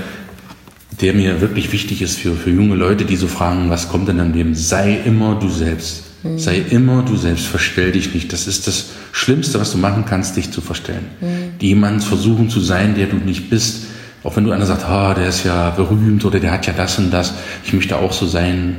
der 1.03 1.13
mir 1.13 1.43
wirklich 1.43 1.71
wichtig 1.73 2.01
ist 2.01 2.19
für, 2.19 2.35
für 2.35 2.51
junge 2.51 2.77
Leute, 2.77 3.05
die 3.05 3.17
so 3.17 3.29
fragen, 3.29 3.69
was 3.69 3.91
kommt 3.91 4.09
denn 4.09 4.19
im 4.19 4.33
Leben? 4.33 4.55
Sei 4.55 4.99
immer 5.05 5.35
du 5.35 5.51
selbst. 5.51 6.08
Mhm. 6.29 6.39
Sei 6.39 6.63
immer 6.71 7.03
du 7.03 7.17
selbst, 7.17 7.47
verstell 7.47 7.93
dich 7.93 8.15
nicht. 8.15 8.33
Das 8.33 8.47
ist 8.47 8.67
das 8.67 8.87
Schlimmste, 9.13 9.61
was 9.61 9.73
du 9.73 9.79
machen 9.79 10.05
kannst, 10.05 10.37
dich 10.37 10.51
zu 10.51 10.61
verstellen. 10.61 11.07
Mhm. 11.21 11.61
Jemand 11.61 12.05
versuchen 12.05 12.51
zu 12.51 12.61
sein, 12.61 12.95
der 12.95 13.07
du 13.07 13.17
nicht 13.17 13.51
bist. 13.51 13.87
Auch 14.25 14.37
wenn 14.37 14.45
du 14.45 14.53
einer 14.53 14.67
sagt, 14.67 14.85
ah, 14.85 15.15
der 15.15 15.29
ist 15.29 15.45
ja 15.45 15.71
berühmt 15.71 16.25
oder 16.25 16.41
der 16.41 16.51
hat 16.51 16.67
ja 16.67 16.73
das 16.73 16.99
und 16.99 17.11
das, 17.11 17.35
ich 17.65 17.73
möchte 17.73 17.97
auch 17.97 18.13
so 18.13 18.27
sein. 18.27 18.77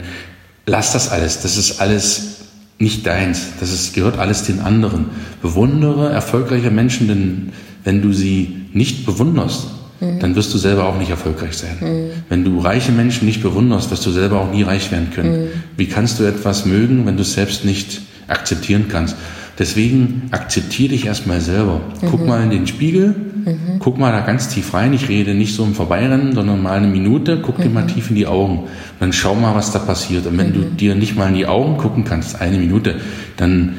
Lass 0.65 0.93
das 0.93 1.09
alles. 1.09 1.41
Das 1.41 1.57
ist 1.57 1.79
alles 1.79 2.37
nicht 2.77 3.05
deins. 3.05 3.47
Das 3.59 3.71
ist, 3.71 3.93
gehört 3.93 4.17
alles 4.17 4.43
den 4.43 4.59
anderen. 4.59 5.07
Bewundere 5.41 6.09
erfolgreiche 6.11 6.71
Menschen, 6.71 7.07
denn 7.07 7.51
wenn 7.83 8.01
du 8.01 8.13
sie 8.13 8.67
nicht 8.73 9.05
bewunderst, 9.05 9.67
mhm. 9.99 10.19
dann 10.19 10.35
wirst 10.35 10.53
du 10.53 10.57
selber 10.57 10.85
auch 10.85 10.97
nicht 10.97 11.09
erfolgreich 11.09 11.57
sein. 11.57 11.77
Mhm. 11.79 12.09
Wenn 12.29 12.43
du 12.43 12.59
reiche 12.59 12.91
Menschen 12.91 13.25
nicht 13.25 13.41
bewunderst, 13.41 13.91
wirst 13.91 14.05
du 14.05 14.11
selber 14.11 14.41
auch 14.41 14.51
nie 14.51 14.63
reich 14.63 14.91
werden 14.91 15.11
können. 15.13 15.43
Mhm. 15.43 15.47
Wie 15.77 15.87
kannst 15.87 16.19
du 16.19 16.23
etwas 16.23 16.65
mögen, 16.65 17.05
wenn 17.05 17.15
du 17.15 17.21
es 17.21 17.33
selbst 17.33 17.65
nicht 17.65 18.01
akzeptieren 18.27 18.85
kannst? 18.89 19.15
Deswegen 19.57 20.29
akzeptiere 20.31 20.89
dich 20.89 21.05
erstmal 21.05 21.41
selber. 21.41 21.81
Guck 22.09 22.21
mhm. 22.21 22.27
mal 22.27 22.43
in 22.43 22.49
den 22.49 22.65
Spiegel, 22.65 23.13
mhm. 23.45 23.79
guck 23.79 23.97
mal 23.97 24.13
da 24.13 24.21
ganz 24.21 24.47
tief 24.47 24.73
rein. 24.73 24.93
Ich 24.93 25.09
rede 25.09 25.33
nicht 25.33 25.53
so 25.53 25.65
im 25.65 25.75
Vorbeirennen, 25.75 26.33
sondern 26.33 26.63
mal 26.63 26.77
eine 26.77 26.87
Minute, 26.87 27.39
guck 27.41 27.57
dir 27.61 27.69
mal 27.69 27.85
tief 27.85 28.09
in 28.09 28.15
die 28.15 28.25
Augen. 28.25 28.69
Dann 29.01 29.11
schau 29.11 29.35
mal, 29.35 29.55
was 29.55 29.71
da 29.71 29.79
passiert. 29.79 30.25
Und 30.27 30.37
wenn 30.37 30.53
du 30.53 30.61
dir 30.61 30.95
nicht 30.95 31.17
mal 31.17 31.27
in 31.27 31.35
die 31.35 31.45
Augen 31.45 31.77
gucken 31.77 32.05
kannst, 32.05 32.39
eine 32.39 32.57
Minute, 32.57 32.95
dann 33.35 33.75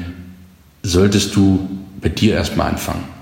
solltest 0.83 1.35
du 1.35 1.67
bei 1.99 2.09
dir 2.09 2.35
erstmal 2.35 2.69
anfangen 2.69 3.20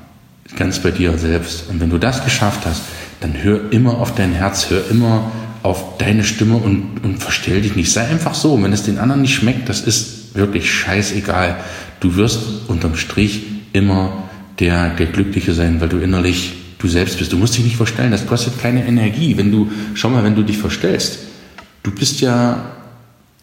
ganz 0.56 0.79
bei 0.79 0.91
dir 0.91 1.18
selbst. 1.18 1.70
Und 1.70 1.79
wenn 1.79 1.89
du 1.89 1.98
das 1.98 2.24
geschafft 2.24 2.65
hast, 2.65 2.84
dann 3.22 3.41
hör 3.41 3.72
immer 3.72 3.98
auf 3.98 4.15
dein 4.15 4.34
Herz, 4.34 4.70
hör 4.70 4.89
immer 4.89 5.32
auf 5.62 5.98
deine 5.98 6.24
Stimme 6.24 6.56
und, 6.56 7.03
und 7.03 7.18
verstell 7.22 7.62
dich 7.62 7.75
nicht. 7.75 7.91
Sei 7.91 8.08
einfach 8.08 8.34
so. 8.34 8.62
Wenn 8.62 8.74
es 8.74 8.84
den 8.84 8.98
anderen 8.98 9.22
nicht 9.22 9.36
schmeckt, 9.36 9.70
das 9.70 9.82
ist 9.82 10.36
wirklich 10.36 10.72
scheißegal. 10.72 11.58
Du 12.00 12.15
wirst 12.15 12.39
unterm 12.68 12.96
Strich 12.96 13.44
immer 13.74 14.24
der, 14.60 14.89
der 14.96 15.08
Glückliche 15.08 15.53
sein, 15.53 15.82
weil 15.82 15.89
du 15.89 15.98
innerlich 15.98 16.53
du 16.79 16.88
selbst 16.88 17.20
bist. 17.20 17.32
Du 17.32 17.38
musst 17.38 17.58
dich 17.58 17.65
nicht 17.65 17.75
verstellen. 17.75 18.12
Das 18.12 18.25
kostet 18.25 18.60
keine 18.60 18.86
Energie. 18.86 19.38
Wenn 19.38 19.51
du, 19.51 19.70
schau 19.94 20.10
mal, 20.10 20.24
wenn 20.24 20.36
du 20.36 20.44
dich 20.44 20.58
verstellst, 20.58 21.20
du 21.84 21.91
bist 21.91 22.22
ja 22.22 22.72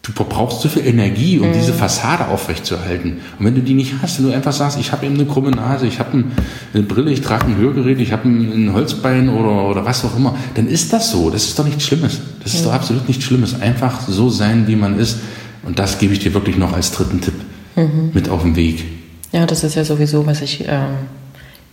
du 0.06 0.12
verbrauchst 0.12 0.60
so 0.60 0.68
viel 0.68 0.86
Energie, 0.86 1.38
um 1.40 1.48
mhm. 1.48 1.52
diese 1.52 1.72
Fassade 1.72 2.28
aufrechtzuerhalten. 2.28 3.18
Und 3.38 3.44
wenn 3.44 3.54
du 3.56 3.60
die 3.60 3.75
nicht 3.75 3.94
hast, 4.00 4.18
wenn 4.18 4.26
du 4.26 4.32
einfach 4.32 4.52
sagst, 4.52 4.78
ich 4.78 4.92
habe 4.92 5.04
eben 5.04 5.16
eine 5.16 5.26
krumme 5.26 5.50
Nase, 5.50 5.86
ich 5.86 5.98
habe 5.98 6.25
eine 6.72 6.82
Brille, 6.84 7.10
ich 7.10 7.22
trage 7.22 7.46
ein 7.46 7.56
Hörgerät, 7.56 7.98
ich 8.00 8.12
habe 8.12 8.28
ein, 8.28 8.72
Holzbein 8.72 9.28
oder, 9.28 9.68
oder 9.68 9.84
was 9.84 10.04
auch 10.04 10.16
immer, 10.16 10.36
dann 10.54 10.68
ist 10.68 10.92
das 10.92 11.10
so. 11.10 11.30
Das 11.30 11.44
ist 11.44 11.58
doch 11.58 11.64
nichts 11.64 11.84
Schlimmes. 11.84 12.20
Das 12.42 12.54
ist 12.54 12.60
mhm. 12.60 12.66
doch 12.66 12.75
absolut 12.75 13.08
nichts 13.08 13.25
Schlimmes. 13.25 13.60
Einfach 13.60 14.00
so 14.06 14.30
sein, 14.30 14.68
wie 14.68 14.76
man 14.76 14.98
ist. 14.98 15.18
Und 15.64 15.78
das 15.80 15.98
gebe 15.98 16.12
ich 16.12 16.20
dir 16.20 16.32
wirklich 16.34 16.56
noch 16.56 16.72
als 16.72 16.92
dritten 16.92 17.20
Tipp 17.20 17.34
mhm. 17.75 18.10
mit 18.14 18.28
auf 18.28 18.42
den 18.42 18.54
Weg. 18.54 18.84
Ja, 19.32 19.44
das 19.44 19.64
ist 19.64 19.75
ja 19.75 19.84
sowieso, 19.84 20.25
was 20.25 20.40
ich 20.40 20.64
ähm, 20.68 21.08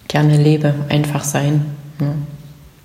gerne 0.07 0.41
lebe. 0.41 0.73
Einfach 0.89 1.23
sein. 1.23 1.65
Ja. 2.01 2.07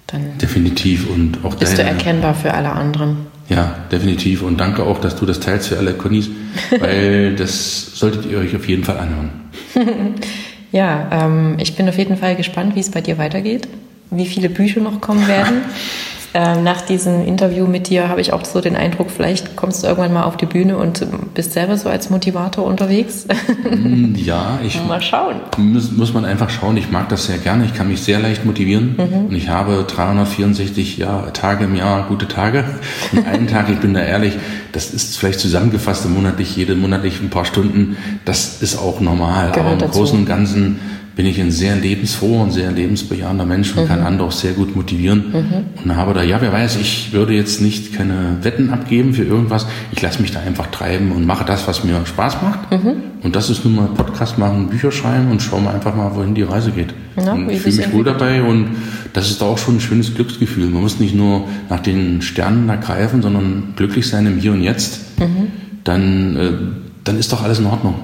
Dann 0.09 0.39
Definitiv. 0.39 1.09
Und 1.09 1.39
auch 1.43 1.55
bist 1.55 1.79
deine, 1.79 1.91
du 1.91 1.97
erkennbar 1.97 2.35
für 2.35 2.53
alle 2.53 2.73
anderen. 2.73 3.29
Ja, 3.49 3.77
definitiv. 3.91 4.43
Und 4.43 4.59
danke 4.61 4.83
auch, 4.83 5.01
dass 5.01 5.17
du 5.17 5.25
das 5.25 5.41
teilst 5.41 5.69
für 5.69 5.79
alle 5.79 5.95
Connies, 5.95 6.29
weil 6.79 7.35
das 7.35 7.99
solltet 7.99 8.27
ihr 8.27 8.39
euch 8.39 8.55
auf 8.55 8.69
jeden 8.69 8.85
Fall 8.85 8.99
anhören. 8.99 9.31
ja, 10.73 11.09
ähm, 11.11 11.57
ich 11.59 11.75
bin 11.77 11.89
auf 11.89 11.97
jeden 11.99 12.17
Fall 12.17 12.37
gespannt, 12.37 12.75
wie 12.75 12.81
es 12.81 12.91
bei 12.91 13.01
dir 13.01 13.19
weitergeht, 13.19 13.69
wie 14.11 14.27
viele 14.27 14.51
Bücher 14.51 14.81
noch 14.81 15.01
kommen 15.01 15.27
werden. 15.29 15.63
Ähm, 16.35 16.63
nach 16.63 16.83
diesem 16.83 17.27
Interview 17.27 17.67
mit 17.67 17.89
dir 17.89 18.09
habe 18.09 18.21
ich 18.21 18.33
auch 18.33 18.45
so 18.45 18.61
den 18.61 18.77
Eindruck, 18.77 19.11
vielleicht 19.11 19.57
kommst 19.57 19.83
du 19.83 19.87
irgendwann 19.87 20.13
mal 20.13 20.25
auf 20.25 20.37
die 20.37 20.47
Bühne 20.47 20.77
und 20.77 21.07
bist 21.35 21.53
selber 21.53 21.77
so 21.77 21.89
als 21.89 22.11
Motivator 22.11 22.65
unterwegs. 22.67 23.27
Mm, 23.71 24.15
ja, 24.15 24.59
ich. 24.63 24.83
mal 24.89 25.01
schauen. 25.01 25.37
Muss, 25.57 25.91
muss 25.93 26.13
man 26.13 26.25
einfach 26.25 26.51
schauen. 26.51 26.77
Ich 26.77 26.91
mag 26.91 27.09
das 27.09 27.27
sehr 27.27 27.39
gerne. 27.39 27.65
Ich 27.65 27.75
kann 27.75 27.89
mich 27.89 28.03
sehr 28.03 28.19
leicht 28.19 28.45
motivieren. 28.45 28.97
Mhm. 28.97 29.27
Und 29.27 29.35
ich 29.35 29.49
habe 29.49 29.85
364 29.89 30.99
ja, 30.99 31.31
Tage 31.33 31.65
im 31.65 31.75
Jahr 31.75 32.07
gute 32.09 32.29
Tage. 32.29 32.65
Und 33.13 33.27
einen 33.27 33.47
Tag, 33.47 33.69
ich 33.71 33.79
bin 33.79 33.95
da 33.95 34.01
ehrlich, 34.01 34.35
das 34.73 34.93
ist 34.93 35.19
vielleicht 35.19 35.41
zusammengefasst 35.41 36.09
monatlich, 36.09 36.57
jede 36.57 36.75
monatlich 36.75 37.21
ein 37.21 37.31
paar 37.31 37.45
Stunden. 37.45 37.97
Das 38.25 38.63
ist 38.63 38.79
auch 38.79 39.01
normal. 39.01 39.53
Gehört 39.53 39.59
Aber 39.59 39.73
im 39.73 39.79
dazu. 39.79 39.99
Großen 39.99 40.19
und 40.19 40.27
Ganzen 40.27 40.79
bin 41.19 41.27
ich 41.27 41.41
ein 41.41 41.51
sehr 41.51 41.75
lebensfroher 41.75 42.45
und 42.45 42.53
sehr 42.53 42.71
lebensbejahender 42.71 43.45
Mensch 43.45 43.75
und 43.75 43.83
mhm. 43.83 43.89
kann 43.89 44.03
andere 44.03 44.29
auch 44.29 44.33
sehr 44.33 44.53
gut 44.53 44.77
motivieren. 44.77 45.25
Mhm. 45.33 45.83
Und 45.83 45.97
habe 45.97 46.15
da, 46.15 46.23
ja, 46.23 46.41
wer 46.41 46.53
weiß, 46.53 46.77
ich 46.77 47.13
würde 47.13 47.33
jetzt 47.33 47.61
nicht 47.61 47.93
keine 47.93 48.37
Wetten 48.43 48.71
abgeben 48.71 49.15
für 49.15 49.25
irgendwas. 49.25 49.67
Ich 49.91 50.01
lasse 50.01 50.23
mich 50.23 50.31
da 50.31 50.39
einfach 50.39 50.69
treiben 50.69 51.11
und 51.11 51.27
mache 51.27 51.45
das, 51.45 51.67
was 51.67 51.83
mir 51.83 52.01
Spaß 52.07 52.41
macht. 52.41 52.71
Mhm. 52.71 52.93
Und 53.25 53.35
das 53.35 53.51
ist 53.51 53.65
nun 53.65 53.75
mal 53.75 53.89
Podcast 53.89 54.39
machen, 54.39 54.69
Bücher 54.69 54.93
schreiben 54.93 55.29
und 55.33 55.43
schauen 55.43 55.65
wir 55.65 55.75
einfach 55.75 55.97
mal, 55.97 56.15
wohin 56.15 56.37
die 56.37 56.43
Reise 56.43 56.71
geht. 56.71 56.95
Ja, 57.17 57.33
und 57.33 57.51
ich 57.51 57.63
fühle 57.63 57.79
mich 57.79 57.93
wohl 57.93 58.05
dabei 58.05 58.45
und 58.45 58.77
das 59.13 59.29
ist 59.29 59.43
auch 59.43 59.59
schon 59.59 59.79
ein 59.79 59.81
schönes 59.81 60.15
Glücksgefühl. 60.15 60.67
Man 60.67 60.83
muss 60.83 61.01
nicht 61.01 61.17
nur 61.17 61.49
nach 61.69 61.81
den 61.81 62.23
Sternen 62.23 62.69
da 62.69 62.77
greifen, 62.77 63.23
sondern 63.23 63.73
glücklich 63.75 64.07
sein 64.07 64.25
im 64.27 64.39
Hier 64.39 64.53
und 64.53 64.63
Jetzt. 64.63 65.19
Mhm. 65.19 65.49
Dann, 65.83 66.37
äh, 66.37 66.53
dann 67.03 67.19
ist 67.19 67.33
doch 67.33 67.43
alles 67.43 67.59
in 67.59 67.67
Ordnung. 67.67 67.97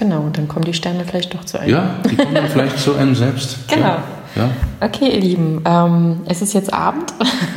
Genau, 0.00 0.22
und 0.22 0.38
dann 0.38 0.48
kommen 0.48 0.64
die 0.64 0.72
Sterne 0.72 1.04
vielleicht 1.04 1.34
doch 1.34 1.44
zu 1.44 1.60
einem. 1.60 1.72
Ja, 1.72 1.94
die 2.10 2.16
kommen 2.16 2.34
dann 2.34 2.48
vielleicht 2.48 2.78
zu 2.78 2.96
einem 2.96 3.14
selbst. 3.14 3.58
Genau. 3.68 3.86
Ja. 3.86 4.02
Ja. 4.34 4.50
Okay, 4.80 5.10
ihr 5.10 5.20
Lieben, 5.20 5.62
ähm, 5.66 6.20
es 6.24 6.40
ist 6.40 6.54
jetzt 6.54 6.72
Abend. 6.72 7.12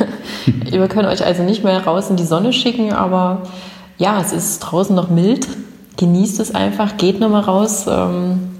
Wir 0.70 0.86
können 0.88 1.08
euch 1.08 1.24
also 1.24 1.42
nicht 1.42 1.64
mehr 1.64 1.82
raus 1.84 2.10
in 2.10 2.16
die 2.16 2.24
Sonne 2.24 2.52
schicken, 2.52 2.92
aber 2.92 3.44
ja, 3.96 4.20
es 4.20 4.32
ist 4.32 4.58
draußen 4.58 4.94
noch 4.94 5.08
mild. 5.08 5.46
Genießt 5.96 6.40
es 6.40 6.54
einfach, 6.54 6.96
geht 6.98 7.18
nochmal 7.18 7.42
raus, 7.42 7.86
ähm, 7.88 8.50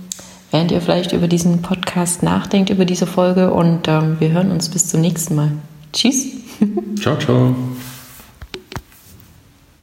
während 0.51 0.70
ihr 0.70 0.81
vielleicht 0.81 1.12
über 1.12 1.29
diesen 1.29 1.61
Podcast 1.61 2.23
nachdenkt, 2.23 2.70
über 2.70 2.87
diese 2.87 3.07
Folge 3.07 3.53
und 3.53 3.87
ähm, 3.88 4.16
wir 4.18 4.31
hören 4.31 4.51
uns 4.51 4.70
bis 4.70 4.88
zum 4.88 5.03
nächsten 5.03 5.35
Mal. 5.35 5.51
Tschüss. 5.92 6.27
Ciao, 7.01 7.18
ciao. 7.18 7.55